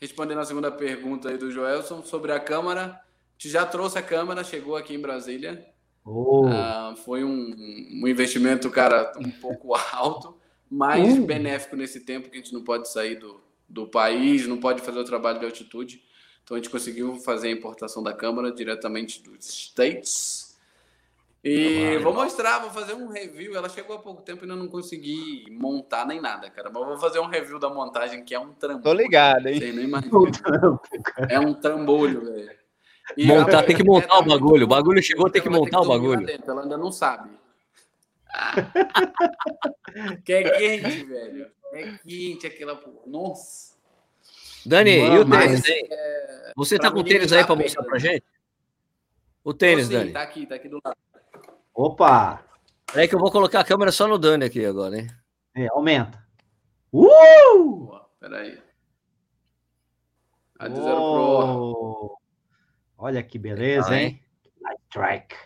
[0.00, 2.84] Respondendo a segunda pergunta aí do Joelson sobre a Câmara.
[2.84, 5.66] A gente já trouxe a Câmara, chegou aqui em Brasília.
[6.04, 6.46] Oh.
[6.46, 7.54] Uh, foi um,
[8.02, 10.38] um, investimento, cara, um pouco alto,
[10.70, 11.24] mas uh.
[11.24, 14.98] benéfico nesse tempo que a gente não pode sair do, do país, não pode fazer
[14.98, 16.02] o trabalho de altitude.
[16.50, 20.58] Então a gente conseguiu fazer a importação da câmara diretamente dos States.
[21.44, 23.54] E vou mostrar, vou fazer um review.
[23.54, 26.68] Ela chegou há pouco tempo e ainda não consegui montar nem nada, cara.
[26.68, 28.82] Mas vou fazer um review da montagem, que é um trambolho.
[28.82, 29.60] Tô ligado, hein?
[31.28, 32.50] é um trambolho, velho.
[33.16, 34.64] Montar, tem que montar o bagulho.
[34.64, 36.26] O bagulho chegou, tem que montar o bagulho.
[36.26, 37.30] Dentro, ela ainda não sabe.
[40.24, 41.46] que é quente, velho.
[41.72, 42.82] É quente aquela.
[43.06, 43.69] Nossa.
[44.66, 45.88] Dani, e o tênis, hein?
[45.90, 46.52] É...
[46.56, 48.24] Você tá com o tênis aí para mostrar pra gente?
[49.42, 50.12] O tênis, sim, Dani.
[50.12, 50.96] Tá aqui, tá aqui do lado.
[51.74, 52.44] Opa!
[52.94, 55.06] É que eu vou colocar a câmera só no Dani aqui agora, hein?
[55.54, 56.26] É, aumenta.
[56.92, 58.00] Uh!
[58.18, 58.58] Peraí.
[60.58, 62.18] A de Pro.
[62.98, 64.22] Olha que beleza, hein?
[64.60, 65.36] Light track.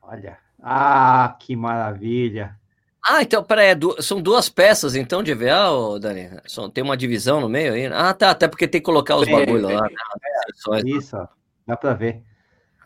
[0.00, 0.38] Olha.
[0.62, 2.59] Ah, que maravilha.
[3.06, 6.30] Ah, então, peraí, é são duas peças, então, de EVA, Dani?
[6.72, 7.86] Tem uma divisão no meio aí?
[7.86, 9.82] Ah, tá, até porque tem que colocar os bagulhos lá.
[9.82, 10.80] Né?
[10.84, 11.26] Isso, ó,
[11.66, 12.22] dá pra ver.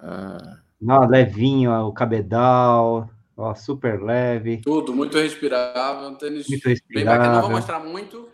[0.01, 0.59] Ah.
[0.81, 4.59] Não, levinho, ó, o cabedal, ó, super leve.
[4.59, 7.23] Tudo, muito respirável, um tênis muito respirável.
[7.23, 8.29] bem Não vou mostrar muito.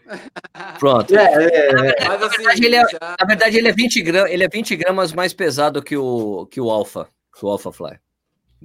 [0.78, 1.14] Pronto.
[1.14, 2.08] É, é, é.
[2.08, 3.16] Mas, assim, na, verdade, ele é, já...
[3.18, 6.60] na verdade, ele é 20 gramas, ele é 20 gramas mais pesado que o, que
[6.60, 7.08] o Alpha,
[7.38, 7.98] que o Alpha Fly.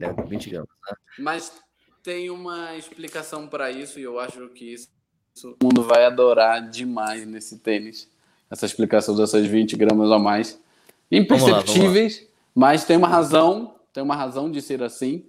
[0.01, 0.97] É 20 gramas, né?
[1.19, 1.64] Mas
[2.05, 4.87] tem uma explicação para isso e eu acho que isso,
[5.35, 8.07] isso, o mundo vai adorar demais nesse tênis.
[8.49, 10.61] Essa explicação dessas 20 gramas a mais.
[11.11, 12.27] Imperceptíveis, vamos lá, vamos lá.
[12.53, 15.25] mas tem uma razão, tem uma razão de ser assim.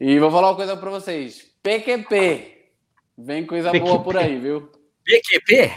[0.00, 1.46] E vou falar uma coisa para vocês.
[1.62, 2.70] PQP.
[3.18, 3.90] Vem coisa PQP.
[3.90, 4.72] boa por aí, viu?
[5.04, 5.72] PQP?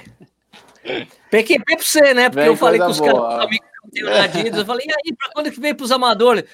[1.29, 2.29] PQP pra você, né?
[2.29, 5.59] Porque vem eu falei com os caras amigos eu falei, e aí, pra quando que
[5.59, 6.45] vem pros amadores?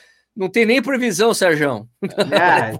[0.41, 1.87] Não tem nem previsão, Sérgio.
[2.01, 2.75] É.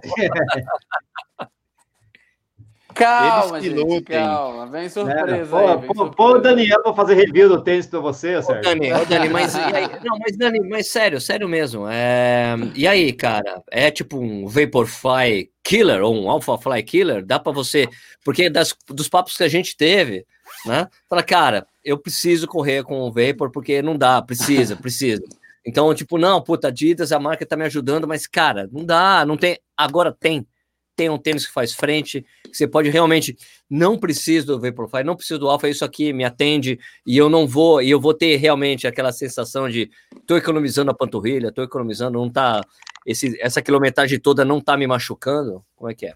[2.92, 4.66] calma, gente, calma.
[4.66, 5.86] Vem surpresa é, aí.
[5.86, 8.64] Pô, pô, o Daniel pra fazer review do tênis pra você, Sérgio.
[8.64, 11.86] Dani, ô, Dani, mas, aí, não, mas Dani, mas sério, sério mesmo.
[11.88, 17.24] É, e aí, cara, é tipo um Vaporfly Killer ou um Alpha Fly Killer?
[17.24, 17.88] Dá para você,
[18.24, 20.26] porque das, dos papos que a gente teve,
[20.66, 20.88] né?
[21.08, 25.22] Fala, cara, eu preciso correr com o Vapor porque não dá, precisa, precisa.
[25.64, 29.36] Então, tipo, não, puta, Adidas, a marca tá me ajudando, mas, cara, não dá, não
[29.36, 29.58] tem.
[29.76, 30.46] Agora tem.
[30.94, 33.36] Tem um tênis que faz frente, que você pode realmente.
[33.70, 37.46] Não preciso do Vaporfly, não preciso do Alpha, isso aqui me atende, e eu não
[37.46, 39.90] vou, e eu vou ter realmente aquela sensação de
[40.26, 42.60] tô economizando a panturrilha, tô economizando, não tá.
[43.06, 45.64] Esse, essa quilometragem toda não tá me machucando.
[45.74, 46.14] Como é que é?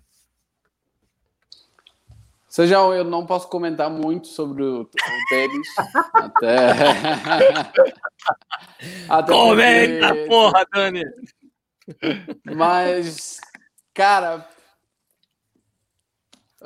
[2.57, 4.89] Seja, eu não posso comentar muito sobre o, o
[5.29, 5.69] tênis.
[6.15, 6.57] até.
[9.11, 10.27] até Comenta, porque...
[10.27, 11.05] porra, Dani!
[12.57, 13.39] Mas,
[13.93, 14.49] cara,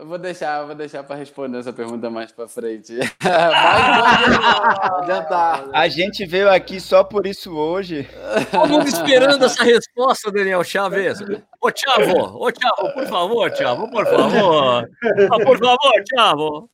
[0.00, 2.98] eu vou deixar, eu vou deixar para responder essa pergunta mais para frente.
[3.22, 5.68] Mas adiantar.
[5.74, 8.08] A gente veio aqui só por isso hoje.
[8.40, 11.20] Estamos esperando essa resposta, Daniel Chaves.
[11.60, 14.88] Ô, Thiago, ô, Thiago, por favor, Thiago, por favor.
[15.30, 16.70] Ah, por favor, Thiago.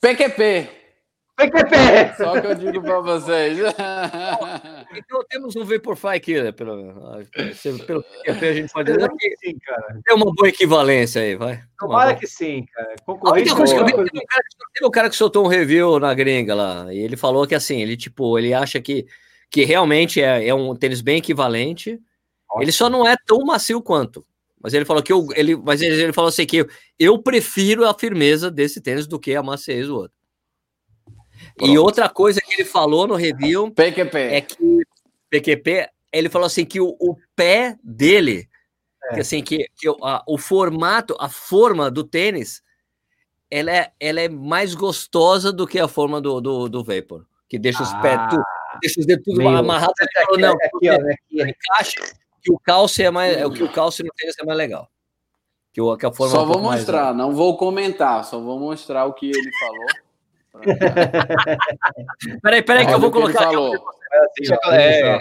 [0.00, 0.85] PQP.
[1.36, 2.16] PQP!
[2.16, 3.58] Só que eu digo para vocês.
[4.96, 6.50] então temos um Vaporfly aqui, né?
[6.50, 6.94] Pelo,
[7.86, 10.00] pelo PQP a gente pode dizer que sim, cara.
[10.02, 11.62] tem uma boa equivalência aí, vai.
[11.78, 12.94] Tomara que sim, cara.
[13.04, 13.50] Concorrente.
[13.50, 16.98] Vi, teve, um cara, teve um cara que soltou um review na gringa lá, e
[16.98, 19.06] ele falou que assim, ele tipo, ele acha que,
[19.50, 22.00] que realmente é, é um tênis bem equivalente,
[22.48, 22.62] Ótimo.
[22.62, 24.24] ele só não é tão macio quanto.
[24.58, 26.68] Mas ele falou que eu, ele, mas ele, ele falou assim que eu,
[26.98, 30.16] eu prefiro a firmeza desse tênis do que a maciez do outro.
[31.56, 31.72] Pronto.
[31.72, 34.18] E outra coisa que ele falou no review PQP.
[34.18, 34.82] é que
[35.30, 38.48] PQP, ele falou assim que o, o pé dele,
[39.04, 39.14] é.
[39.14, 42.62] que assim que, que a, o formato, a forma do tênis,
[43.50, 47.58] ela é, ela é mais gostosa do que a forma do, do, do Vapor, que
[47.58, 48.44] deixa os ah, pés tudo,
[48.82, 49.94] deixa os dedos tudo amarrados.
[50.00, 52.00] Aqui, não, aqui, ó, aqui, encaixa,
[52.42, 54.90] que o calço é mais, é o que o calço no tênis é mais legal.
[55.72, 59.06] Que, o, que a forma só vou mostrar, mais, não vou comentar, só vou mostrar
[59.06, 60.05] o que ele falou.
[62.42, 63.44] peraí, peraí, que eu vou colocar.
[63.44, 63.74] Falou.
[64.72, 65.20] É.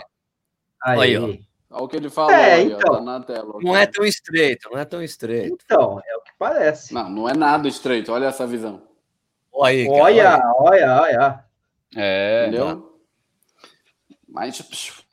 [0.83, 1.23] Aí, ó.
[1.23, 3.53] Olha o que ele falou é, aí, então, ó, tá na tela.
[3.61, 5.57] Não é tão estreito, não é tão estreito.
[5.65, 6.93] Então, é o que parece.
[6.93, 8.81] Não, não é nada estreito, olha essa visão.
[9.51, 11.45] Olha, olha, olha, olha.
[11.95, 12.43] É.
[12.43, 12.81] Entendeu?
[12.81, 12.87] Tá.
[14.29, 15.03] Mas.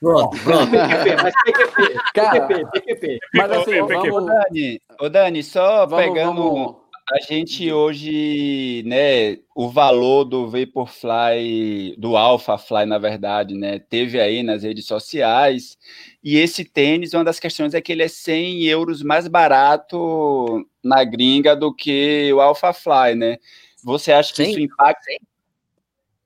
[0.00, 0.70] Pronto, pronto.
[0.70, 1.98] PQP, mas PQP.
[2.14, 3.18] Cara, PQP, PQP.
[3.34, 4.08] Mas assim, vamos...
[4.08, 6.42] Ô, Dani, ô Dani, só vamos, pegando.
[6.42, 6.76] Vamos
[7.10, 14.42] a gente hoje, né, o valor do Vaporfly, do Alphafly, na verdade, né, teve aí
[14.42, 15.78] nas redes sociais,
[16.22, 21.02] e esse tênis, uma das questões é que ele é 100 euros mais barato na
[21.02, 23.38] gringa do que o Alphafly, né?
[23.82, 24.50] Você acha que 100?
[24.50, 25.10] isso impacta?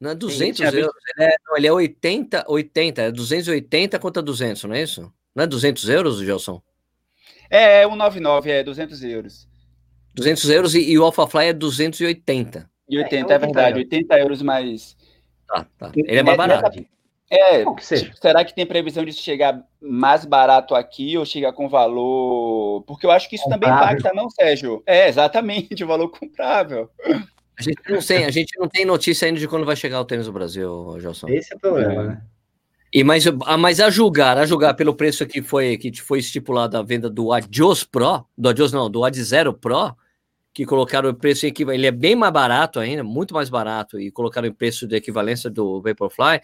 [0.00, 4.20] Não é 200 Sim, euros, ele é, não, ele é 80, 80, é 280 contra
[4.20, 5.12] 200, não é isso?
[5.32, 6.60] Não é 200 euros, Gelson?
[7.48, 9.51] É, 199, é 200 euros.
[10.14, 12.70] 200 euros e, e o AlphaFly é 280.
[12.88, 14.96] E 80, é, é verdade, 80 euros mais.
[15.46, 15.92] Tá, tá.
[15.94, 16.84] Ele é mais barato.
[17.30, 17.64] É,
[18.20, 22.82] será que tem previsão de chegar mais barato aqui ou chegar com valor?
[22.82, 23.68] Porque eu acho que isso comprável.
[23.68, 24.82] também impacta, não, Sérgio?
[24.84, 26.90] É, exatamente, o valor comprável.
[27.58, 30.04] A gente não tem, a gente não tem notícia ainda de quando vai chegar o
[30.04, 31.28] tênis no Brasil, Gelson.
[31.30, 32.22] Esse é o problema, né?
[32.92, 33.24] E mas,
[33.58, 37.32] mas a julgar, a julgar pelo preço que foi que foi estipulado a venda do
[37.32, 39.96] Adios Pro, do Adios não, do Ad Zero Pro,
[40.52, 44.10] que colocaram o preço equivalente, ele é bem mais barato ainda, muito mais barato, e
[44.10, 46.40] colocaram o preço de equivalência do Vaporfly,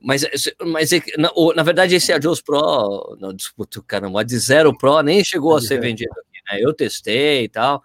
[0.00, 0.24] mas,
[0.62, 5.22] mas na, na verdade esse Adios Pro, não, desculpa, caramba, o Ad Zero Pro nem
[5.22, 6.58] chegou a ser vendido aqui, né?
[6.60, 7.82] Eu testei e tal,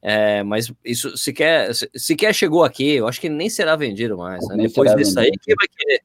[0.00, 4.56] é, mas isso sequer, sequer chegou aqui, eu acho que nem será vendido mais, né?
[4.56, 6.02] Depois disso aí, quem vai querer?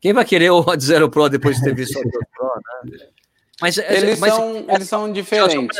[0.00, 2.52] Quem vai querer o Ad Zero Pro depois de ter visto o Adios Pro,
[2.84, 3.06] né?
[3.60, 5.78] Mas, eles, mas, são, eles são diferentes.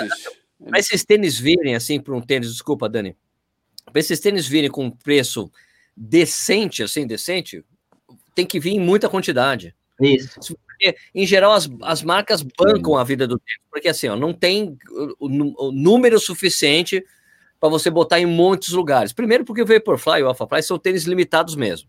[0.69, 3.17] Para esses tênis virem assim para um tênis, desculpa, Dani,
[3.85, 5.51] para esses tênis virem com um preço
[5.97, 7.65] decente, assim, decente,
[8.35, 9.75] tem que vir em muita quantidade.
[10.01, 10.57] Isso.
[10.67, 14.33] Porque, em geral, as, as marcas bancam a vida do tênis, porque assim, ó, não
[14.33, 14.79] tem
[15.19, 17.05] o, o, o número suficiente
[17.59, 19.13] para você botar em muitos lugares.
[19.13, 21.89] Primeiro, porque o Vaporfly e o AlphaFly são tênis limitados mesmo.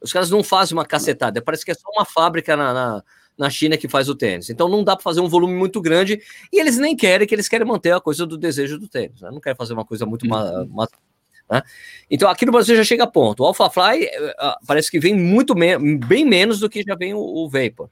[0.00, 3.04] Os caras não fazem uma cacetada, parece que é só uma fábrica na, na
[3.36, 4.50] na China que faz o tênis.
[4.50, 6.20] Então não dá para fazer um volume muito grande
[6.52, 9.20] e eles nem querem, que eles querem manter a coisa do desejo do tênis.
[9.20, 9.30] Né?
[9.30, 10.24] Não querem fazer uma coisa muito.
[10.24, 10.68] Uhum.
[10.70, 10.88] Ma,
[11.50, 11.62] né?
[12.10, 13.42] Então aqui no Brasil já chega a ponto.
[13.42, 17.20] O AlphaFly uh, parece que vem muito me bem menos do que já vem o,
[17.20, 17.88] o Vapor.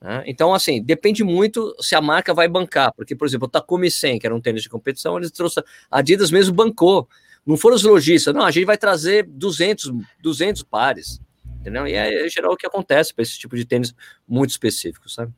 [0.00, 0.22] Né?
[0.26, 4.18] Então, assim, depende muito se a marca vai bancar, porque, por exemplo, o Takumi 100,
[4.18, 7.06] que era um tênis de competição, eles trouxeram, a Adidas mesmo bancou,
[7.44, 9.92] não foram os lojistas, não, a gente vai trazer 200,
[10.22, 11.20] 200 pares,
[11.60, 11.86] entendeu?
[11.86, 13.94] E é, é geral o que acontece para esse tipo de tênis
[14.26, 15.32] muito específico, sabe?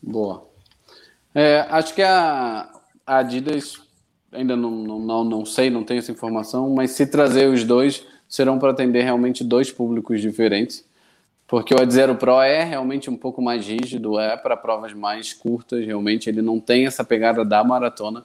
[0.00, 0.48] Boa.
[1.34, 2.68] É, acho que a,
[3.06, 3.80] Adidas,
[4.30, 8.58] ainda não, não, não sei, não tenho essa informação, mas se trazer os dois, serão
[8.58, 10.84] para atender realmente dois públicos diferentes.
[11.46, 15.34] Porque o Ad Zero Pro é realmente um pouco mais rígido, é para provas mais
[15.34, 18.24] curtas, realmente ele não tem essa pegada da maratona.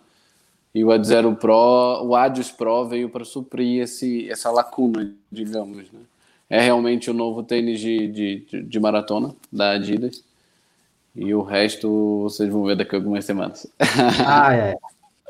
[0.77, 5.91] E o Ad Zero Pro, o Adios Pro veio para suprir esse, essa lacuna, digamos.
[5.91, 5.99] Né?
[6.47, 10.23] É realmente o novo tênis de, de, de maratona da Adidas.
[11.15, 13.65] E o resto vocês vão ver daqui a algumas semanas.
[14.23, 14.75] Ah, é.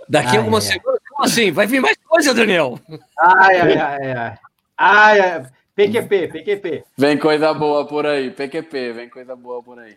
[0.10, 1.00] Daqui a algumas semanas?
[1.08, 1.50] Como assim?
[1.50, 2.78] Vai vir mais coisa, Daniel?
[3.18, 4.39] Ai, ai, ai, ai.
[4.78, 5.45] Ai, ai.
[5.74, 6.84] PQP, PQP.
[6.98, 8.32] Vem coisa boa por aí.
[8.32, 9.95] PQP, vem coisa boa por aí.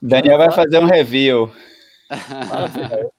[0.00, 1.50] Daniel vai fazer um review.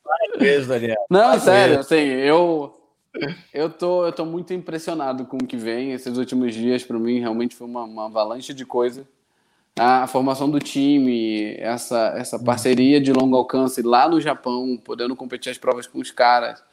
[0.03, 1.05] Parabéns, Daniel.
[1.09, 1.43] Não, Parabéns.
[1.43, 2.79] sério, assim, eu
[3.53, 5.91] eu tô, eu tô muito impressionado com o que vem.
[5.91, 9.05] Esses últimos dias, para mim, realmente foi uma, uma avalanche de coisa
[9.77, 15.51] a formação do time, essa, essa parceria de longo alcance lá no Japão, podendo competir
[15.51, 16.63] as provas com os caras.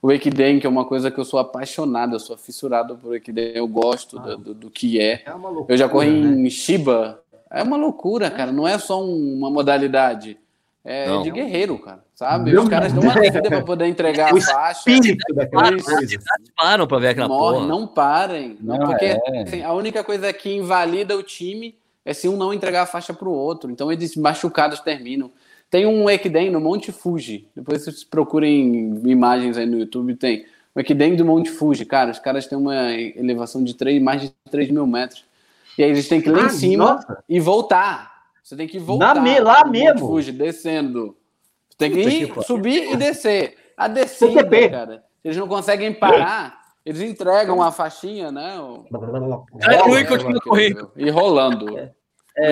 [0.00, 3.52] O Ekiden, que é uma coisa que eu sou apaixonado, eu sou fissurado por Ekiden,
[3.54, 5.22] eu gosto ah, do, do, que é.
[5.26, 6.48] é loucura, eu já corri né?
[6.48, 10.38] em Shiba, é uma loucura, cara, não é só uma modalidade.
[10.88, 11.22] É não.
[11.22, 12.52] de guerreiro, cara, sabe?
[12.52, 14.88] Meu os caras dão uma vida para poder entregar a faixa.
[14.88, 15.16] Eles
[16.56, 17.66] param para ver aquela morre, porra.
[17.66, 19.42] Não parem, não, porque é.
[19.42, 23.12] assim, a única coisa que invalida o time é se um não entregar a faixa
[23.12, 23.68] para o outro.
[23.68, 25.32] Então eles machucados terminam.
[25.68, 27.48] Tem um Ekiden no Monte Fuji.
[27.54, 30.46] Depois vocês procurem imagens aí no YouTube, tem.
[30.72, 34.32] O Ekiden do Monte Fuji, cara, os caras têm uma elevação de 3, mais de
[34.50, 35.24] 3 mil metros.
[35.76, 37.24] E aí eles têm que ir lá ah, em cima nossa.
[37.28, 38.15] e voltar.
[38.46, 39.20] Você tem que voltar.
[39.20, 40.06] Me, lá mesmo.
[40.06, 41.16] Fuji, descendo.
[41.68, 43.56] Você tem que ir, subir e descer.
[43.76, 45.02] A descida, cara.
[45.24, 46.56] Eles não conseguem parar.
[46.84, 48.56] Eles entregam a faixinha, né?
[49.68, 50.92] É, e continua correndo.
[50.94, 51.76] E rolando.
[51.76, 51.92] É,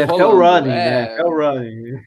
[0.01, 1.17] é o running, né?
[1.17, 2.03] É o running.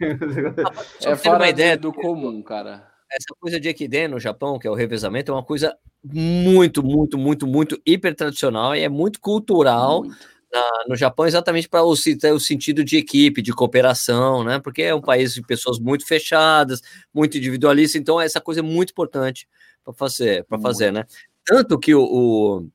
[1.05, 2.85] É fora uma ideia do comum, cara.
[3.09, 5.73] Essa coisa de Ekiden no Japão, que é o revezamento, é uma coisa
[6.03, 10.36] muito, muito, muito, muito hiper tradicional e é muito cultural muito.
[10.57, 14.59] Na, no Japão, exatamente para o, o sentido de equipe, de cooperação, né?
[14.59, 16.81] Porque é um país de pessoas muito fechadas,
[17.13, 19.47] muito individualistas, então essa coisa é muito importante
[19.83, 21.05] para fazer, para fazer, né?
[21.45, 22.67] Tanto que o, o,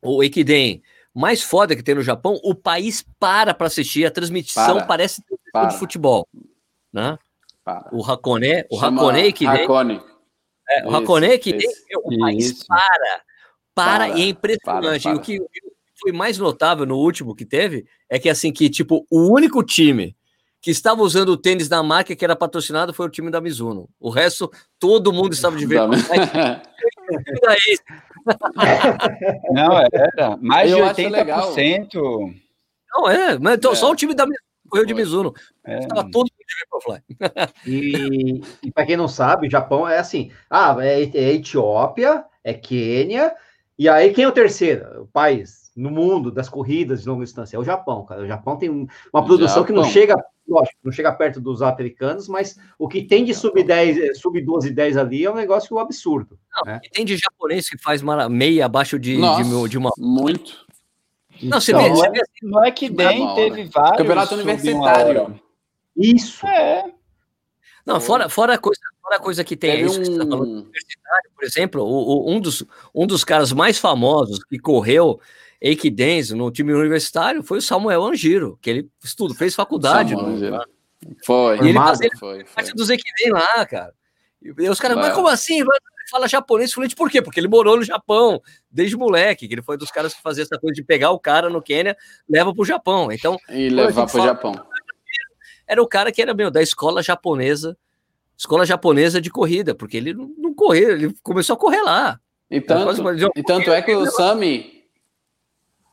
[0.00, 0.82] o Ekiden
[1.14, 4.86] mais foda que tem no Japão, o país para para assistir, a transmissão para.
[4.86, 5.22] parece
[5.52, 5.68] para.
[5.68, 6.26] de futebol,
[6.92, 7.18] né?
[7.62, 7.88] Para.
[7.92, 10.00] O Hakone, o Chama Hakone que Hakone.
[10.68, 11.68] É, o Hakone que tem,
[12.02, 12.66] o país isso.
[12.66, 13.22] para,
[13.74, 15.02] para, para, e é impressionante.
[15.02, 15.38] Para, o que
[16.02, 20.16] foi mais notável no último que teve é que assim que tipo o único time
[20.60, 23.88] que estava usando o tênis da marca que era patrocinado foi o time da Mizuno.
[23.98, 25.80] O resto todo mundo estava de ver.
[29.50, 32.34] Não, era mais Eu de 80%.
[32.94, 33.74] Não, é, mas então, é.
[33.74, 34.24] só o time da
[34.68, 35.34] correu de Mizuno.
[35.66, 35.80] É.
[35.80, 37.02] Estava todo mundo de Vaporfly.
[37.66, 42.54] E, e para quem não sabe, o Japão é assim: ah, é, é Etiópia, é
[42.54, 43.34] Quênia,
[43.76, 45.02] e aí quem é o terceiro?
[45.02, 47.56] O país no mundo das corridas de longa distância?
[47.56, 48.22] É o Japão, cara.
[48.22, 49.64] O Japão tem uma produção Japão.
[49.64, 50.16] que não chega
[50.48, 54.68] lógico, não chega perto dos americanos, mas o que tem de sub 10, sub 12
[54.68, 56.38] e 10 ali é um negócio absurdo.
[56.54, 56.80] Não, né?
[56.92, 59.90] tem de japonês que faz meia abaixo de, Nossa, de, de, uma.
[59.96, 60.66] Muito.
[61.42, 63.70] Não, você então, vê, você vê não é que nem é teve né?
[63.72, 63.98] vários.
[63.98, 65.40] Campeonato universitário.
[65.96, 66.46] Isso.
[66.46, 66.92] É.
[67.84, 70.02] Não, fora, fora, a coisa, fora a coisa que tem, é isso um...
[70.02, 72.64] que você tá falando, universitário, por exemplo, o, o, um, dos,
[72.94, 75.20] um dos caras mais famosos que correu
[75.62, 80.16] Equidense no time universitário foi o Samuel Angiro, que ele estudo, fez faculdade.
[80.16, 80.60] No,
[81.24, 83.94] foi, e ele fazia foi, parte dos Equidens lá, cara.
[84.42, 85.64] E os caras, mas como assim?
[86.10, 87.22] Fala japonês fluente, por quê?
[87.22, 90.58] Porque ele morou no Japão desde moleque, que ele foi dos caras que fazia essa
[90.58, 91.96] coisa de pegar o cara no Quênia,
[92.28, 93.12] leva pro Japão.
[93.12, 94.66] Então, e levar pro Japão.
[95.64, 97.78] Era o cara que era meu da escola japonesa,
[98.36, 102.18] escola japonesa de corrida, porque ele não, não correu, ele começou a correr lá.
[102.50, 103.00] E tanto,
[103.36, 104.81] e tanto é que o Sami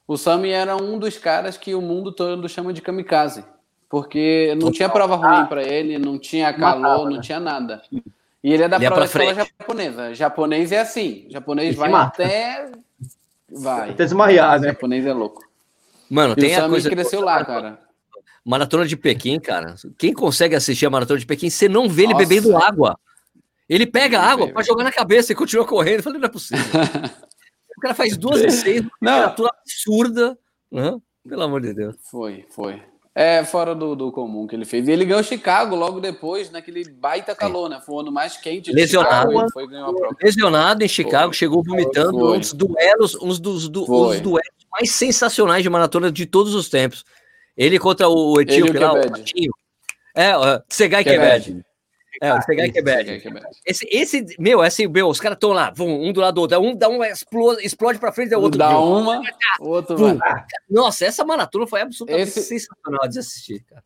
[0.09, 3.45] o Sami era um dos caras que o mundo todo chama de kamikaze.
[3.87, 7.83] Porque não tinha prova ruim para ele, não tinha calor, não tinha nada.
[8.43, 10.15] E ele é da ele prova escola japonesa.
[10.15, 11.27] Japonês é assim.
[11.29, 12.23] Japonês vai mata.
[12.23, 12.71] até.
[13.51, 13.91] Vai.
[13.91, 14.69] Até desmaiar, né?
[14.69, 15.43] Japonês é louco.
[16.09, 16.89] Mano, e tem o a coisa.
[16.89, 17.79] cresceu lá, cara.
[18.43, 19.75] Maratona de Pequim, cara.
[19.95, 22.25] Quem consegue assistir a Maratona de Pequim, você não vê ele Nossa.
[22.25, 22.99] bebendo água.
[23.69, 25.97] Ele pega água para jogar na cabeça e continua correndo.
[25.97, 26.65] Eu falei, não é possível.
[27.79, 30.37] O cara faz duas e seis, uma temperatura absurda.
[30.69, 30.99] Né?
[31.25, 31.95] Pelo amor de Deus.
[32.11, 32.83] Foi, foi.
[33.15, 34.85] É, fora do, do comum que ele fez.
[34.85, 37.79] E ele ganhou Chicago logo depois, naquele baita calor, né?
[37.85, 38.69] Foi o ano mais quente.
[38.73, 39.31] Lesionado.
[39.31, 39.65] Chicago, foi,
[40.21, 41.37] Lesionado em Chicago, foi.
[41.37, 42.37] chegou vomitando foi.
[42.37, 47.05] uns duelos, uns dos du, uns duelos mais sensacionais de maratona de todos os tempos.
[47.55, 49.53] Ele contra o Etíope lá, o Patinho.
[50.13, 50.33] É,
[50.67, 51.63] Segai Quebed.
[52.21, 53.23] É, o Segai Quebed.
[53.65, 56.59] Esse, esse, meu, assim, meu, os caras estão lá, vão, um do lado do outro.
[56.59, 58.57] Um dá um explode, explode pra frente, o outro.
[58.57, 59.21] Dá uma,
[59.59, 60.17] o outro vai.
[60.69, 62.41] Nossa, essa maratona foi absolutamente esse...
[62.41, 63.83] sensacional de assistir, cara.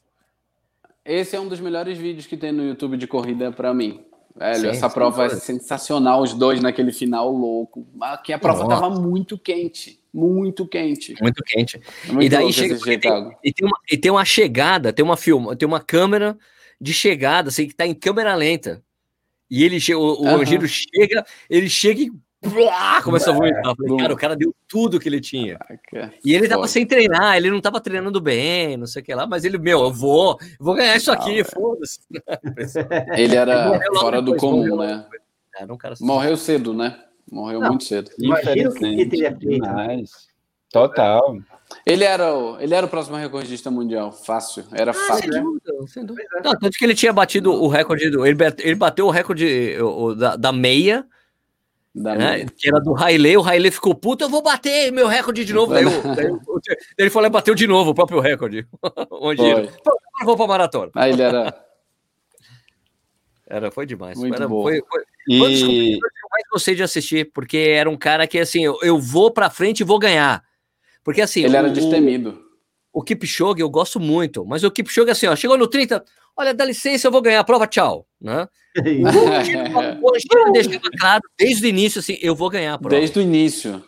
[1.05, 4.03] Esse é um dos melhores vídeos que tem no YouTube de corrida para mim.
[4.35, 7.85] Velho, sim, essa prova é sensacional, os dois naquele final louco.
[8.23, 8.81] Que a prova Nossa.
[8.81, 10.01] tava muito quente.
[10.11, 11.15] Muito quente.
[11.21, 11.79] Muito quente.
[12.07, 12.75] É muito e daí chega.
[12.75, 16.37] E tem, e, tem uma, e tem uma chegada, tem uma filma, tem uma câmera
[16.83, 18.83] de chegada, assim, que tá em câmera lenta.
[19.49, 20.35] E ele chega, o, uhum.
[20.35, 22.11] Angiro chega, ele chega e
[23.01, 23.73] começa a vomitar.
[23.73, 25.57] Falei, cara, o cara deu tudo que ele tinha.
[26.25, 29.25] E ele tava sem treinar, ele não tava treinando bem, não sei o que lá,
[29.25, 32.01] mas ele, meu, eu vou, vou ganhar isso aqui, foda-se.
[33.15, 35.05] Ele era ele fora do comum, né?
[35.57, 36.99] Era um cara morreu cedo, né?
[37.31, 38.11] Morreu não, muito cedo.
[38.19, 40.09] Imagina o que ele teria feito.
[40.69, 41.37] Total.
[41.85, 45.31] Ele era, o, ele era o próximo recordista mundial, fácil, era ah, fácil.
[45.31, 46.29] Sem dúvida, sem dúvida.
[46.43, 50.13] Não, tanto que ele tinha batido o recorde, do, ele, ele bateu o recorde o,
[50.15, 51.05] da, da meia,
[51.93, 55.45] da né, que era do Haile, o Haile ficou puto, eu vou bater meu recorde
[55.45, 55.73] de novo.
[55.73, 56.31] Daí, daí,
[56.97, 58.67] ele falou, bateu de novo o próprio recorde.
[59.11, 59.69] Onde ele,
[60.19, 60.91] eu vou pra maratona.
[60.95, 61.53] Aí ele era...
[63.45, 64.17] Era, foi demais.
[64.17, 64.63] Muito era, bom.
[64.63, 65.39] Foi, foi, e...
[65.39, 68.97] foi que eu mais gostei de assistir, porque era um cara que, assim, eu, eu
[68.97, 70.43] vou pra frente e vou ganhar.
[71.03, 71.43] Porque assim.
[71.43, 72.41] Ele o, era destemido.
[72.91, 76.03] O, o Kipchoge eu gosto muito, mas o Kipchoge, assim, ó, chegou no 30,
[76.35, 78.07] olha, dá licença, eu vou ganhar a prova, tchau.
[78.21, 78.47] Né?
[80.01, 82.95] o Giro deixava claro desde o início, assim, eu vou ganhar a prova.
[82.95, 83.83] Desde o início.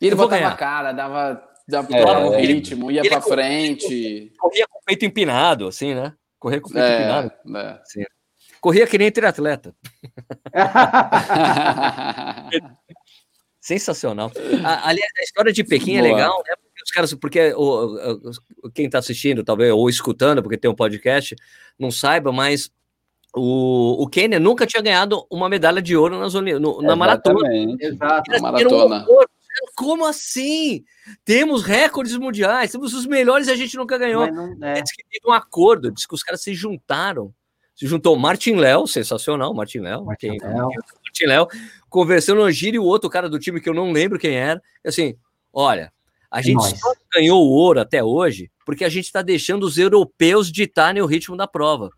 [0.00, 4.32] E ele eu botava a cara, dava, dava é, o ritmo, ia para frente.
[4.38, 6.14] Corria com o peito empinado, assim, né?
[6.38, 7.32] Corria com o peito é, empinado.
[7.56, 7.80] É.
[7.82, 8.04] Assim.
[8.60, 9.74] Corria que nem triatleta.
[13.70, 14.32] Sensacional.
[14.82, 16.08] aliás, a história de Pequim é Boa.
[16.08, 16.54] é legal, né?
[16.56, 18.18] Porque os caras, porque o,
[18.64, 21.36] o quem está assistindo, talvez, ou escutando, porque tem um podcast,
[21.78, 22.68] não saiba, mas
[23.32, 27.48] o, o Kenya nunca tinha ganhado uma medalha de ouro nas, no, na maratona.
[27.78, 29.06] Exato, na maratona.
[29.76, 30.84] Como assim?
[31.24, 34.26] Temos recordes mundiais, temos os melhores e a gente nunca ganhou.
[34.32, 34.82] Não, é.
[34.82, 37.32] Diz que teve um acordo, diz que os caras se juntaram.
[37.76, 40.04] Se juntou Martin Léo, sensacional, Martin Léo.
[40.04, 40.68] Martin Léo.
[41.20, 41.48] Martin Léo
[41.88, 44.62] conversando no giro e o outro cara do time que eu não lembro quem era,
[44.84, 45.16] assim,
[45.52, 45.92] olha,
[46.30, 49.76] a é gente só ganhou o ouro até hoje porque a gente está deixando os
[49.76, 51.90] europeus ditarem o ritmo da prova.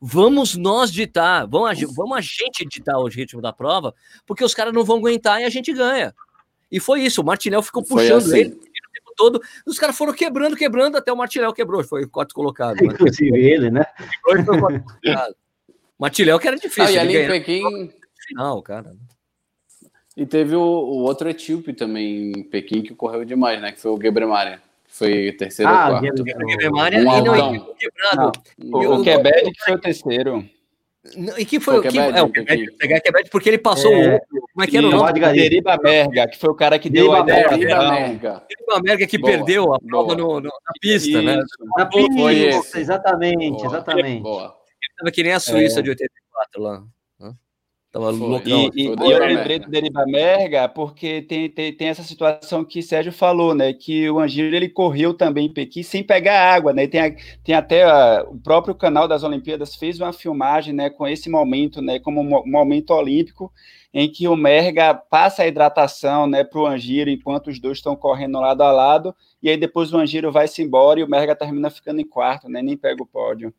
[0.00, 3.94] Vamos nós ditar, vamos a, vamos a gente ditar o ritmo da prova,
[4.26, 6.14] porque os caras não vão aguentar e a gente ganha.
[6.70, 8.38] E foi isso, o Martinel ficou puxando assim.
[8.38, 12.10] ele o tempo todo, os caras foram quebrando, quebrando, até o Martinel quebrou, foi o
[12.10, 12.76] quarto colocado.
[12.76, 12.92] Né?
[12.92, 13.84] Inclusive ele, né?
[15.98, 16.84] Martinel que era difícil.
[16.84, 18.03] Ah, e ali em Pequim...
[18.26, 18.92] Final, cara.
[20.16, 23.72] E teve o, o, outro etíope também em Pequim que correu demais, né?
[23.72, 24.62] Que foi o Gebremaria.
[24.86, 26.22] Foi o terceiro ah, ou quarto.
[26.22, 28.32] O Gebremaria um e não, quebrado.
[28.58, 30.48] o, o Quebec que foi o terceiro.
[31.36, 34.66] E que foi o que é, o Quebec, porque ele passou é, o como é
[34.68, 35.20] que era o nome?
[35.20, 37.48] Deriba Merga, que foi o cara que deu a ideia.
[37.48, 38.42] Deriba Merga.
[38.48, 41.34] Deriba Merga que boa, perdeu a prova no, no, na pista, né?
[41.34, 41.64] Isso.
[41.64, 41.70] né?
[41.76, 44.22] Na pista, exatamente, boa, exatamente.
[44.22, 44.44] Boa.
[44.44, 45.82] Ele tava que nem a Suíça é.
[45.82, 46.84] de 84 lá.
[47.94, 48.70] Tava loucão.
[48.74, 52.82] E, e, e eu lembrei do Deriva Merga porque tem, tem, tem, essa situação que
[52.82, 53.72] Sérgio falou, né?
[53.72, 56.88] Que o Angiro ele correu também em Pequim sem pegar água, né?
[56.88, 57.14] Tem,
[57.44, 60.90] tem até a, o próprio canal das Olimpíadas fez uma filmagem, né?
[60.90, 62.00] Com esse momento, né?
[62.00, 63.52] Como um momento olímpico
[63.92, 66.42] em que o Merga passa a hidratação, né?
[66.42, 69.98] Para o Angiro enquanto os dois estão correndo lado a lado e aí depois o
[69.98, 72.60] Angiro vai se embora e o Merga termina ficando em quarto, né?
[72.60, 73.54] Nem pega o pódio.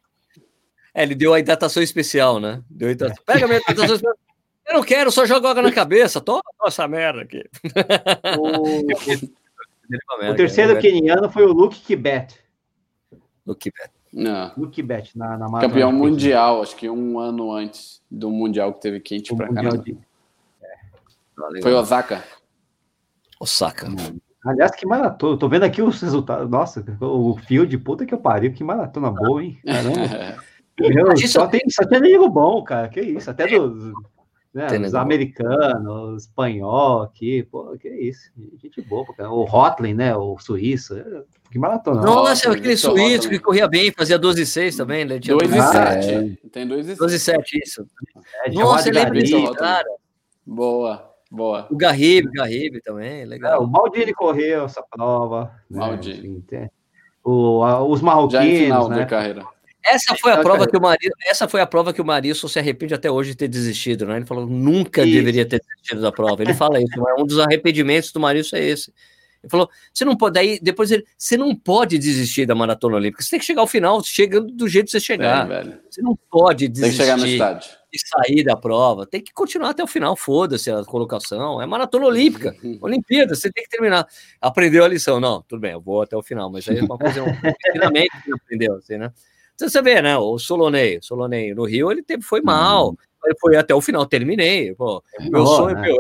[0.94, 2.62] É, ele deu a hidratação especial, né?
[2.70, 3.24] Deu hidratação.
[3.26, 4.25] Pega a minha hidratação especial.
[4.68, 6.20] Eu não quero, só joga água na cabeça.
[6.20, 7.48] Toma essa merda aqui.
[8.40, 8.82] O,
[10.32, 12.40] o terceiro queniano foi o Luke Kibet.
[13.46, 13.92] Luke Kibet.
[14.12, 14.52] Não.
[14.58, 19.00] Luke Kibet, na, na Campeão mundial, acho que um ano antes do mundial que teve
[19.00, 19.78] quente o pra caramba.
[19.78, 19.98] De...
[20.64, 21.62] É.
[21.62, 22.24] Foi Osaka.
[23.40, 23.88] Osaka.
[24.46, 25.38] Aliás, que maratona.
[25.38, 26.50] Tô vendo aqui os resultados.
[26.50, 28.54] Nossa, o field, puta que eu pariu.
[28.54, 29.60] Que maratona boa, hein?
[29.66, 30.44] Caramba.
[30.80, 32.90] Meu, só, tem, só tem amigo bom, cara.
[32.90, 33.32] Que isso.
[33.32, 33.94] Até do,
[34.56, 40.98] né, os americanos, espanhol aqui, pô, que isso, gente boa, o Hotley, né, o suíço,
[40.98, 42.02] é, que maratona.
[42.02, 45.20] Nossa, aquele suíço que corria bem, fazia 12 e 6 também, né?
[45.20, 47.00] 2 e 7, ah, tem 2 e 7.
[47.00, 47.86] 12 e 7, isso.
[48.46, 49.86] É, Nossa, lembra disso, cara.
[50.46, 51.68] Boa, boa.
[51.70, 53.56] O Garribe, Garribe também, legal.
[53.56, 55.52] É, o Maldini correu essa prova.
[55.70, 56.46] Né, Maldini.
[56.50, 56.70] Né,
[57.26, 59.00] o, a, os marroquinos, Já em final né?
[59.00, 59.46] de carreira.
[59.86, 62.58] Essa foi a prova que o Maria, essa foi a prova que o Marisson se
[62.58, 64.18] arrepende até hoje de ter desistido, né?
[64.18, 65.14] Ele falou nunca Isso.
[65.14, 66.42] deveria ter desistido da prova.
[66.42, 68.92] Ele fala isso, mas um dos arrependimentos do Marisson é esse.
[69.44, 73.22] Ele falou: você não pode, daí depois ele, você não pode desistir da maratona olímpica.
[73.22, 75.48] Você tem que chegar ao final, chegando do jeito que você É, chegar.
[75.48, 75.80] velho.
[75.88, 77.70] Você não pode Tem que desistir chegar no estádio.
[77.94, 79.06] de sair da prova.
[79.06, 80.16] Tem que continuar até o final.
[80.16, 81.62] Foda-se a colocação.
[81.62, 82.56] É maratona olímpica.
[82.82, 84.08] Olimpíada, você tem que terminar.
[84.42, 85.20] Aprendeu a lição.
[85.20, 87.28] Não, tudo bem, eu vou até o final, mas aí é uma coisa, um
[87.70, 89.12] ensinamento que ele aprendeu, assim, né?
[89.56, 90.18] Então, você vê, né?
[90.18, 92.94] O Solonei, Solonei no Rio, ele teve, foi mal.
[93.26, 94.76] Ele foi até o final, terminei.
[94.76, 95.82] Pô, meu Boa, sonho, né?
[95.82, 95.96] meu,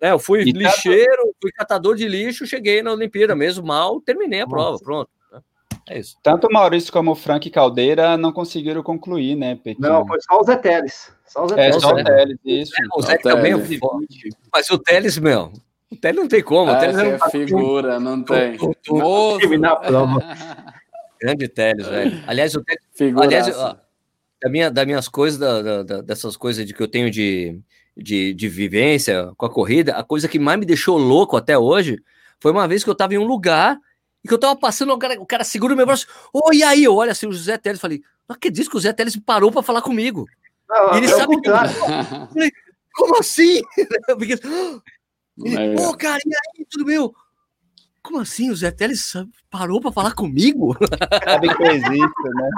[0.00, 4.00] né, eu fui E tanto- lixeiro, fui catador de lixo, cheguei na Olimpíada mesmo mal,
[4.00, 4.84] terminei a prova, Nossa.
[4.84, 5.10] pronto.
[5.32, 5.40] né?
[5.88, 6.16] É isso.
[6.22, 9.86] Tanto o Maurício como o Frank Caldeira não conseguiram concluir, né, Pequeno?
[9.88, 11.12] Não, foi só o Zé Teles.
[11.26, 11.82] Só o Zé É, Teles.
[11.82, 12.00] só Zé.
[12.00, 12.72] o Teles, isso.
[12.96, 13.80] O Zé também é Teles.
[14.52, 15.52] Mas o Teles, meu,
[15.92, 16.72] o Teles não tem como.
[16.72, 18.56] O Teles Essa é é figura, não tem.
[19.38, 20.18] terminar a prova.
[21.24, 22.22] grande Teles, velho.
[22.26, 23.26] Aliás, o Teles, Figuraça.
[23.26, 23.76] aliás, ó,
[24.42, 27.58] da minha, das minhas coisas, da- da- da- dessas coisas de que eu tenho de,
[27.96, 31.98] de, de vivência com a corrida, a coisa que mais me deixou louco até hoje
[32.40, 33.78] foi uma vez que eu tava em um lugar
[34.22, 36.06] e que eu tava passando, o cara, o cara segura o meu braço.
[36.32, 39.16] Oi, aí, eu olho assim, o José Teles, falei, não acredito que o José Teles
[39.16, 40.26] parou para falar comigo.
[40.68, 41.72] Não, Ele é o sabe que eu- contrário.
[42.94, 43.60] Como assim?
[44.08, 44.38] Eu fiquei,
[45.44, 45.74] Ele, É.
[45.74, 47.12] Pô, cara, e aí, tudo meu?
[48.04, 48.50] Como assim?
[48.50, 49.14] O Zé Teles
[49.50, 50.76] parou pra falar comigo?
[51.24, 52.50] Sabe que existe, né?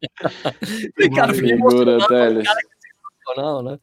[0.94, 2.48] Falei, cara, eu Figura, Teles.
[3.36, 3.78] não, né?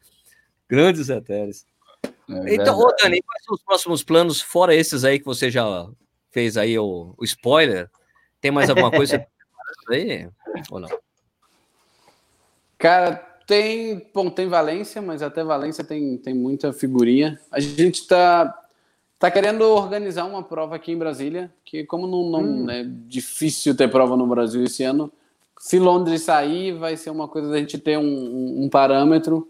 [0.66, 1.66] Grande Zé Teles.
[2.30, 2.90] É Então, ô.
[3.00, 5.86] Dani, quais são os próximos planos, fora esses aí que você já
[6.30, 7.90] fez aí, o, o spoiler?
[8.40, 9.26] Tem mais alguma coisa
[9.90, 10.26] aí?
[10.70, 10.88] Ou não?
[12.78, 13.14] Cara,
[13.46, 17.38] tem, bom, tem Valência, mas até Valência tem, tem muita figurinha.
[17.50, 18.54] A gente tá,
[19.18, 23.88] tá querendo organizar uma prova aqui em Brasília, que como não, não é difícil ter
[23.90, 25.10] prova no Brasil esse ano,
[25.58, 29.48] se Londres sair, vai ser uma coisa da gente ter um, um, parâmetro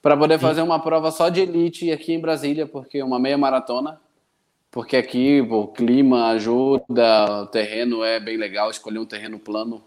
[0.00, 3.36] para poder fazer uma prova só de elite aqui em Brasília, porque é uma meia
[3.36, 4.00] maratona.
[4.70, 9.82] Porque aqui pô, o clima ajuda, o terreno é bem legal, escolher um terreno plano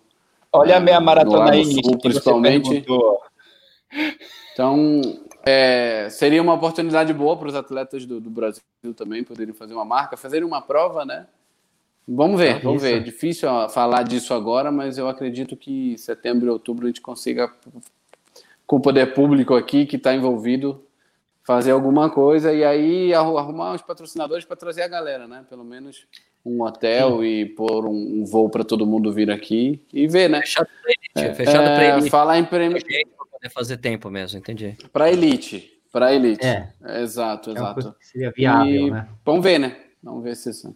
[0.56, 2.86] Olha a meia no maratona aí, Sul, principalmente.
[4.56, 5.02] Então,
[5.46, 8.64] é, seria uma oportunidade boa para os atletas do, do Brasil
[8.96, 11.28] também poderem fazer uma marca, fazerem uma prova, né?
[12.08, 12.96] Vamos ver, vamos ver.
[12.96, 17.52] É difícil falar disso agora, mas eu acredito que setembro e outubro a gente consiga,
[18.66, 20.82] com o poder público aqui que está envolvido,
[21.44, 25.44] fazer alguma coisa e aí arru- arrumar uns patrocinadores para trazer a galera, né?
[25.50, 26.08] Pelo menos
[26.46, 30.40] um hotel e pôr um, um voo para todo mundo vir aqui e ver, né?
[30.40, 31.36] Fechado pra elite.
[31.36, 32.78] Fechado É, falar em prêmio
[33.46, 34.76] Poder fazer tempo mesmo, entendi.
[34.92, 36.44] para elite, para elite.
[36.46, 36.74] É.
[37.02, 37.96] Exato, É exato.
[38.00, 39.08] que seria viável, E né?
[39.24, 39.78] Vamos ver, né?
[40.02, 40.76] Vamos ver se isso.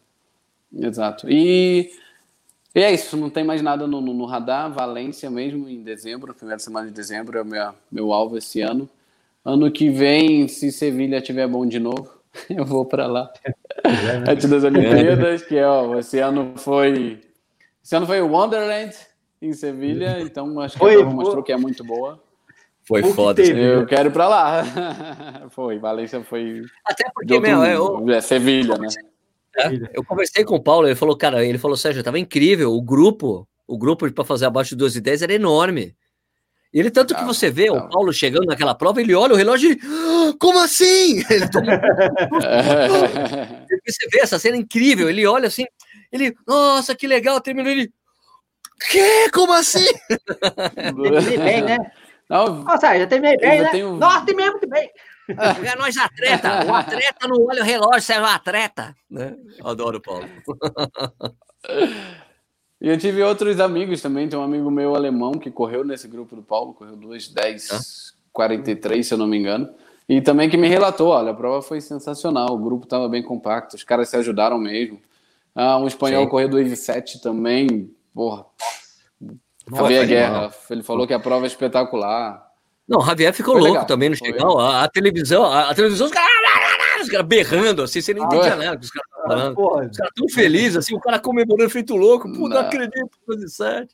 [0.77, 1.27] Exato.
[1.27, 1.91] E,
[2.75, 4.71] e é isso, não tem mais nada no, no, no radar.
[4.71, 8.87] Valência mesmo, em dezembro, primeira semana de dezembro é o meu, meu alvo esse ano.
[9.43, 12.07] Ano que vem, se Sevilha tiver bom de novo,
[12.49, 13.31] eu vou para lá.
[13.83, 14.31] É, né?
[14.31, 17.19] Antes das Olimpíadas, que é, ó, esse ano foi.
[17.83, 18.95] Esse ano foi o Wonderland
[19.41, 22.21] em Sevilha, então acho que Foi, a prova mostrou que é muito boa.
[22.89, 23.43] Foi O que foda.
[23.43, 23.61] teve?
[23.61, 24.63] Eu quero ir para lá.
[25.51, 26.63] foi, Valência foi.
[26.83, 28.87] Até porque, meu, é, eu, é Sevilha, né?
[29.55, 32.81] É, eu conversei com o Paulo, ele falou, cara, ele falou, Sérgio, tava incrível, o
[32.81, 35.95] grupo, o grupo para fazer abaixo de 12 e 10 era enorme.
[36.73, 37.79] E ele, tanto que Tava, você vê tava.
[37.85, 41.23] o Paulo chegando naquela prova, ele olha o relógio e "Ah, como assim?
[41.29, 41.79] Ele toma-
[43.69, 45.65] Porque você vê essa cena incrível, ele olha assim,
[46.11, 47.91] ele, nossa, que legal, terminou ele,
[48.91, 49.29] que?
[49.31, 49.85] Como assim?
[50.75, 51.77] Terminei bem, né?
[52.29, 53.69] Não, Nossa, já terminei bem, né?
[53.71, 54.89] tenho- Nossa, terminei muito bem.
[55.29, 58.95] É nós atleta, o atleta não olha o relógio, você é um atleta.
[59.09, 59.35] Né?
[59.63, 60.27] Adoro o Paulo.
[62.81, 64.29] E eu tive outros amigos também.
[64.29, 69.05] Tem um amigo meu alemão que correu nesse grupo do Paulo, correu 2, 10, 43,
[69.05, 69.69] se eu não me engano.
[70.07, 73.75] E também que me relatou: olha, a prova foi sensacional, o grupo estava bem compacto,
[73.75, 74.97] os caras se ajudaram mesmo.
[75.53, 76.29] Ah, um espanhol Sim.
[76.29, 78.45] correu 2 7 também, porra.
[79.69, 80.41] Nossa, Javier animal.
[80.49, 82.47] Guerra, ele falou que a prova é espetacular.
[82.87, 84.45] Não, o Javier ficou Foi louco legal, também no chegar.
[84.47, 86.29] A, a televisão, a, a televisão, os caras
[87.01, 88.65] os caras berrando, assim, você não Ah, entendia ué?
[88.65, 89.55] nada que os caras estavam falando.
[89.55, 92.27] Porra, Os caras tão felizes, assim, o cara comemorando feito louco.
[92.29, 92.59] Pô, não, Não.
[92.59, 93.93] acredito, 17.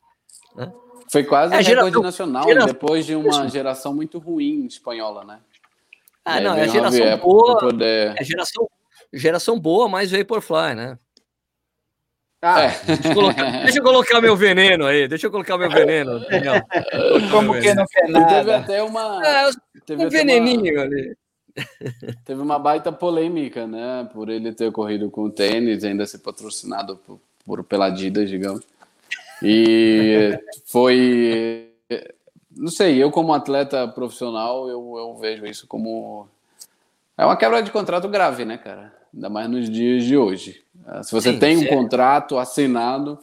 [1.12, 5.24] Foi quase É, um geração- recorde nacional, geração- depois de uma geração muito ruim espanhola,
[5.24, 5.40] né?
[6.24, 8.68] Ah, não, é a veio geração Javier boa, poder- é geração,
[9.14, 10.98] geração boa, mas Vaporfly, né?
[12.46, 12.70] Ah, É.
[12.86, 16.20] Deixa eu, colocar, deixa eu colocar meu veneno aí, deixa eu colocar meu veneno.
[16.22, 16.62] Daniel.
[17.32, 18.58] Como que não quer E teve nada?
[18.58, 19.22] até uma.
[19.26, 19.50] Ah,
[19.86, 21.16] teve um até uma- veneninho ali.
[22.26, 24.10] Teve uma baita polêmica, né?
[24.14, 28.62] Por ele ter corrido com o tênis, ainda ser patrocinado por, por, pela Adidas, digamos.
[29.42, 31.70] E foi.
[32.58, 36.28] Não sei, eu como atleta profissional, eu, eu vejo isso como.
[37.18, 38.94] É uma quebra de contrato grave, né, cara?
[39.14, 40.62] Ainda mais nos dias de hoje.
[41.04, 41.68] Se você Sim, tem um é.
[41.68, 43.20] contrato assinado,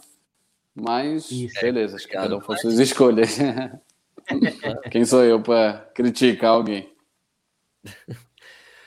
[0.74, 1.60] mas isso.
[1.60, 3.38] beleza, acho que cada um faz suas escolhas.
[4.90, 6.88] Quem sou eu para criticar alguém?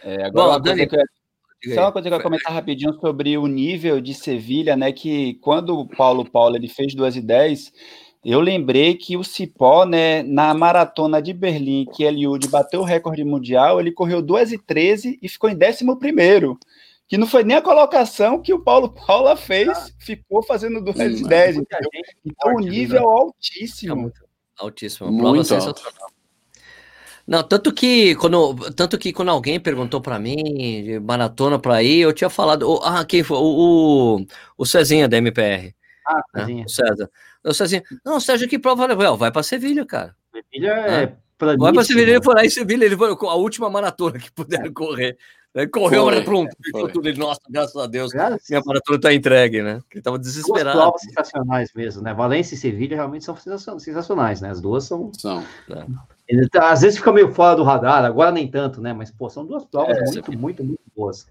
[0.04, 3.38] É, agora, Bom, Dani, que eu, só uma coisa que eu ia comentar rapidinho sobre
[3.38, 4.92] o nível de Sevilha, né?
[4.92, 7.74] Que quando o Paulo Paulo ele fez 2 e 10,
[8.24, 13.24] eu lembrei que o Cipó, né, na maratona de Berlim, que Eliud bateu o recorde
[13.24, 16.58] mundial, ele correu 2 e 13 e ficou em 11 primeiro
[17.08, 19.88] que não foi nem a colocação que o Paulo Paula fez, ah.
[20.00, 21.58] ficou fazendo 2 de 10.
[21.58, 23.08] Então, o nível né?
[23.08, 23.92] altíssimo.
[23.92, 24.26] É muito
[24.58, 25.12] altíssimo.
[25.12, 25.82] Muito alto.
[27.28, 30.36] Não, tanto que quando, tanto que quando alguém perguntou para mim
[30.84, 33.38] de maratona para ir, eu tinha falado, ah, quem foi?
[33.38, 34.26] O, o,
[34.58, 35.76] o Cezinha da MPR.
[36.08, 36.42] Ah, né?
[36.42, 36.66] Cezinha.
[36.66, 37.12] O César.
[37.44, 37.84] O Cezinha.
[38.06, 39.18] Não, Sérgio, que prova levou?
[39.18, 40.16] Vai para Sevilha, cara.
[40.32, 41.06] Sevilha é.
[41.08, 41.18] Né?
[41.58, 44.72] Vai para Sevilha, ele foi lá em Sevilha, ele foi a última maratona que puderam
[44.72, 45.18] correr.
[45.56, 47.08] Aí correu, foi, pronto, ficou tudo.
[47.08, 49.80] Ele, nossa, graças a Deus, graças minha maratona está entregue, né?
[49.90, 50.78] Ele estava desesperado.
[50.78, 52.14] Duas provas sensacionais mesmo, né?
[52.14, 54.50] Valência e Sevilha realmente são sensacionais, né?
[54.50, 55.12] As duas são.
[55.14, 55.42] São.
[55.70, 55.86] É.
[56.28, 58.92] Ele, tá, às vezes fica meio fora do radar, agora nem tanto, né?
[58.92, 61.26] Mas, pô, são duas provas é, muito, muito, muito, muito boas.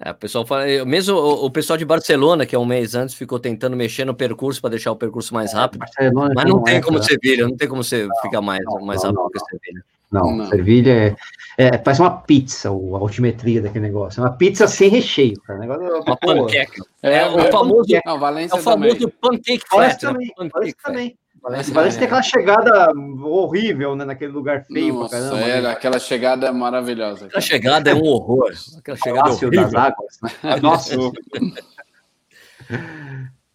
[0.00, 3.14] É, o pessoal fala, mesmo o, o, pessoal de Barcelona, que é um mês antes,
[3.14, 5.80] ficou tentando mexer no percurso para deixar o percurso mais é, rápido.
[5.80, 8.80] Barcelona mas não tem é, como Sevilha, não tem como você não, ficar mais, não,
[8.80, 9.84] mais rápido não, que Sevilha.
[10.10, 10.46] Não, não.
[10.46, 11.16] Sevilha é,
[11.58, 14.20] é, parece uma pizza, a altimetria daquele negócio.
[14.20, 15.58] É uma pizza sem recheio, cara.
[15.58, 16.82] Negócio, é uma panqueca.
[17.02, 20.00] É, é, o famoso, é o famoso pancake flat.
[20.00, 21.16] Também, pancake também.
[21.42, 24.04] Valência, Valência tem aquela chegada horrível, né?
[24.04, 25.48] Naquele lugar feio Nossa, pra caramba.
[25.48, 25.70] Era, né?
[25.70, 27.26] aquela chegada maravilhosa.
[27.26, 28.52] Aquela chegada é um horror.
[28.78, 29.70] Aquela chegada Palácio horrível.
[29.70, 30.18] das águas.
[30.22, 30.56] Né?
[30.60, 30.96] Nossa.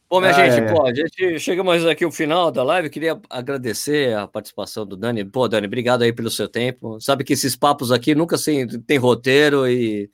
[0.09, 0.71] Bom, minha ah, gente, é.
[0.71, 2.87] pô, a gente chegamos aqui ao final da live.
[2.87, 5.25] queria agradecer a participação do Dani.
[5.25, 7.01] Pô, Dani, obrigado aí pelo seu tempo.
[7.01, 10.09] Sabe que esses papos aqui nunca assim, tem roteiro e,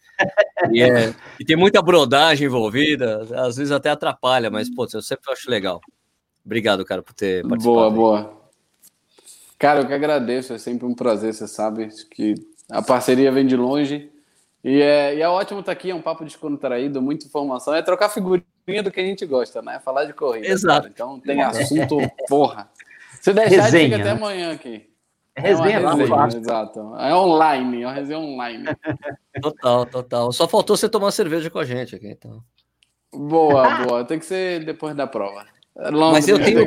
[0.72, 3.28] e, é, e, tem muita brodagem envolvida.
[3.46, 5.82] Às vezes até atrapalha, mas, pô, eu sempre acho legal.
[6.50, 7.76] Obrigado, cara, por ter participado.
[7.76, 7.94] Boa, aí.
[7.94, 8.42] boa.
[9.60, 10.52] Cara, eu que agradeço.
[10.52, 12.34] É sempre um prazer, você sabe que
[12.68, 14.12] a parceria vem de longe.
[14.64, 17.76] E é, e é ótimo estar aqui, é um papo descontraído, muita informação.
[17.76, 19.80] É trocar figurinha do que a gente gosta, né?
[19.80, 20.48] Falar de corrida.
[20.48, 20.82] Exato.
[20.82, 20.92] Cara.
[20.92, 21.98] Então tem assunto,
[22.28, 22.68] porra.
[23.22, 24.12] Se deixar, resenha, fica até né?
[24.12, 24.90] amanhã aqui.
[25.36, 26.96] É resenha, é resenha exato.
[26.98, 28.66] É online, é uma resenha online.
[29.40, 30.32] Total, total.
[30.32, 32.44] Só faltou você tomar cerveja com a gente aqui, então.
[33.14, 34.04] Boa, boa.
[34.04, 35.46] Tem que ser depois da prova.
[36.12, 36.60] Mas eu tenho,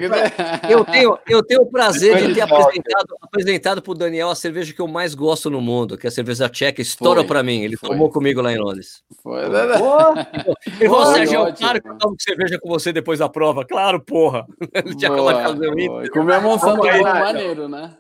[0.71, 4.73] eu, tenho, eu tenho o prazer de ter apresentado, apresentado para o Daniel a cerveja
[4.73, 6.81] que eu mais gosto no mundo, que é a cerveja tcheca.
[6.81, 7.63] Estoura para mim.
[7.63, 7.91] Ele foi.
[7.91, 9.03] tomou comigo lá em Londres.
[9.23, 9.43] Foi.
[9.45, 13.67] Ele falou, Sérgio, é claro que eu tomo cerveja com você depois da prova.
[13.67, 14.47] Claro, porra.
[14.73, 16.11] Ele tinha acabado de fazer o Inter.
[16.11, 17.95] Comemos um sanduíche maneiro, né?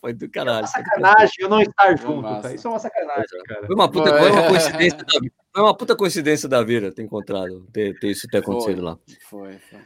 [0.00, 0.66] Foi do caralho.
[0.66, 2.52] sacanagem eu não estar junto, tá?
[2.52, 3.66] Isso é uma sacanagem, cara.
[3.66, 5.34] Foi uma puta, foi uma coincidência da vida.
[5.56, 8.98] Foi uma puta coincidência da vida ter encontrado, ter, ter isso ter acontecido foi, lá.
[9.26, 9.78] Foi, foi.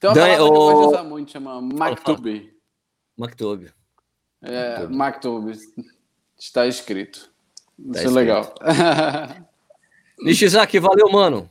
[0.00, 0.50] Tem uma palavra o...
[0.50, 2.50] que eu usar muito, chama Maktub.
[3.14, 3.70] Maktub.
[4.40, 5.52] É, Maktub.
[6.38, 7.30] Está escrito.
[7.78, 8.54] Isso tá é legal.
[10.24, 11.46] Nishizaki, valeu, mano.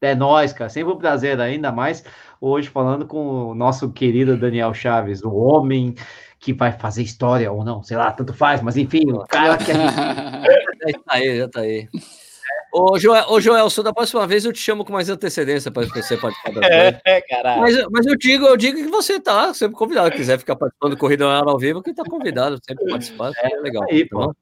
[0.00, 0.70] É nóis, cara.
[0.70, 2.04] Sempre um prazer, ainda mais
[2.40, 5.96] hoje falando com o nosso querido Daniel Chaves, o homem
[6.38, 9.64] que vai fazer história ou não, sei lá, tanto faz, mas enfim, o cara que.
[9.74, 11.88] já tá aí, já tá aí.
[12.72, 16.16] Ô, Joel, ô Joelson, da próxima vez eu te chamo com mais antecedência para você
[16.16, 17.62] participar da é, é, caralho.
[17.62, 20.10] Mas, mas eu digo, eu digo que você tá sempre convidado.
[20.12, 23.32] quiser ficar participando do Corrida ao Vivo, que tá convidado sempre participar.
[23.36, 23.84] É, é legal.
[23.90, 24.34] Aí, pô.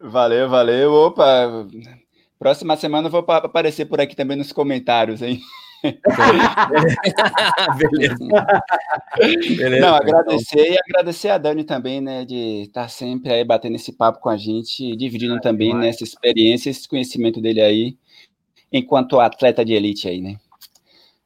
[0.00, 0.92] Valeu, valeu.
[0.92, 1.66] Opa,
[2.38, 5.40] próxima semana eu vou aparecer por aqui também nos comentários, hein?
[7.78, 8.16] Beleza.
[9.56, 9.80] Beleza.
[9.80, 10.74] Não, agradecer então.
[10.74, 14.28] e agradecer a Dani também, né, de estar tá sempre aí batendo esse papo com
[14.28, 17.96] a gente, dividindo ah, também nessa experiência, esse conhecimento dele aí,
[18.72, 20.36] enquanto atleta de elite aí, né?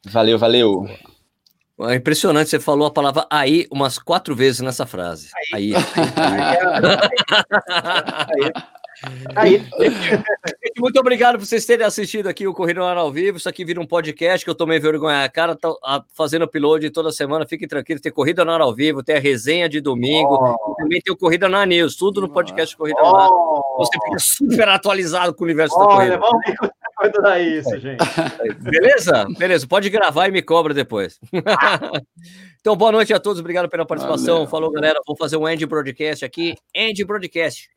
[0.04, 0.86] Valeu, valeu.
[1.80, 5.30] É impressionante, você falou a palavra aí umas quatro vezes nessa frase.
[5.54, 5.74] Aí.
[5.74, 5.82] aí.
[8.28, 8.44] aí.
[8.44, 8.52] aí.
[9.34, 9.64] Aí.
[10.78, 13.36] Muito obrigado por vocês terem assistido aqui o Corrida ao Vivo.
[13.38, 16.88] Isso aqui vira um podcast que eu tomei vergonha a cara, tô, a, fazendo upload
[16.90, 17.46] toda semana.
[17.46, 20.74] Fiquem tranquilos, tem Corrida no ao Vivo, tem a resenha de domingo, oh.
[20.74, 23.10] também tem o Corrida na News, tudo no podcast Corrida oh.
[23.10, 23.28] Lá.
[23.78, 26.18] Você fica super atualizado com o universo da corrida.
[26.18, 27.98] Vamos ver isso, gente.
[28.60, 29.26] Beleza?
[29.38, 31.18] Beleza, pode gravar e me cobra depois.
[32.60, 34.34] então, boa noite a todos, obrigado pela participação.
[34.34, 34.48] Valeu.
[34.48, 35.00] Falou, galera.
[35.06, 36.54] Vou fazer um End Broadcast aqui.
[36.74, 37.72] End Broadcast.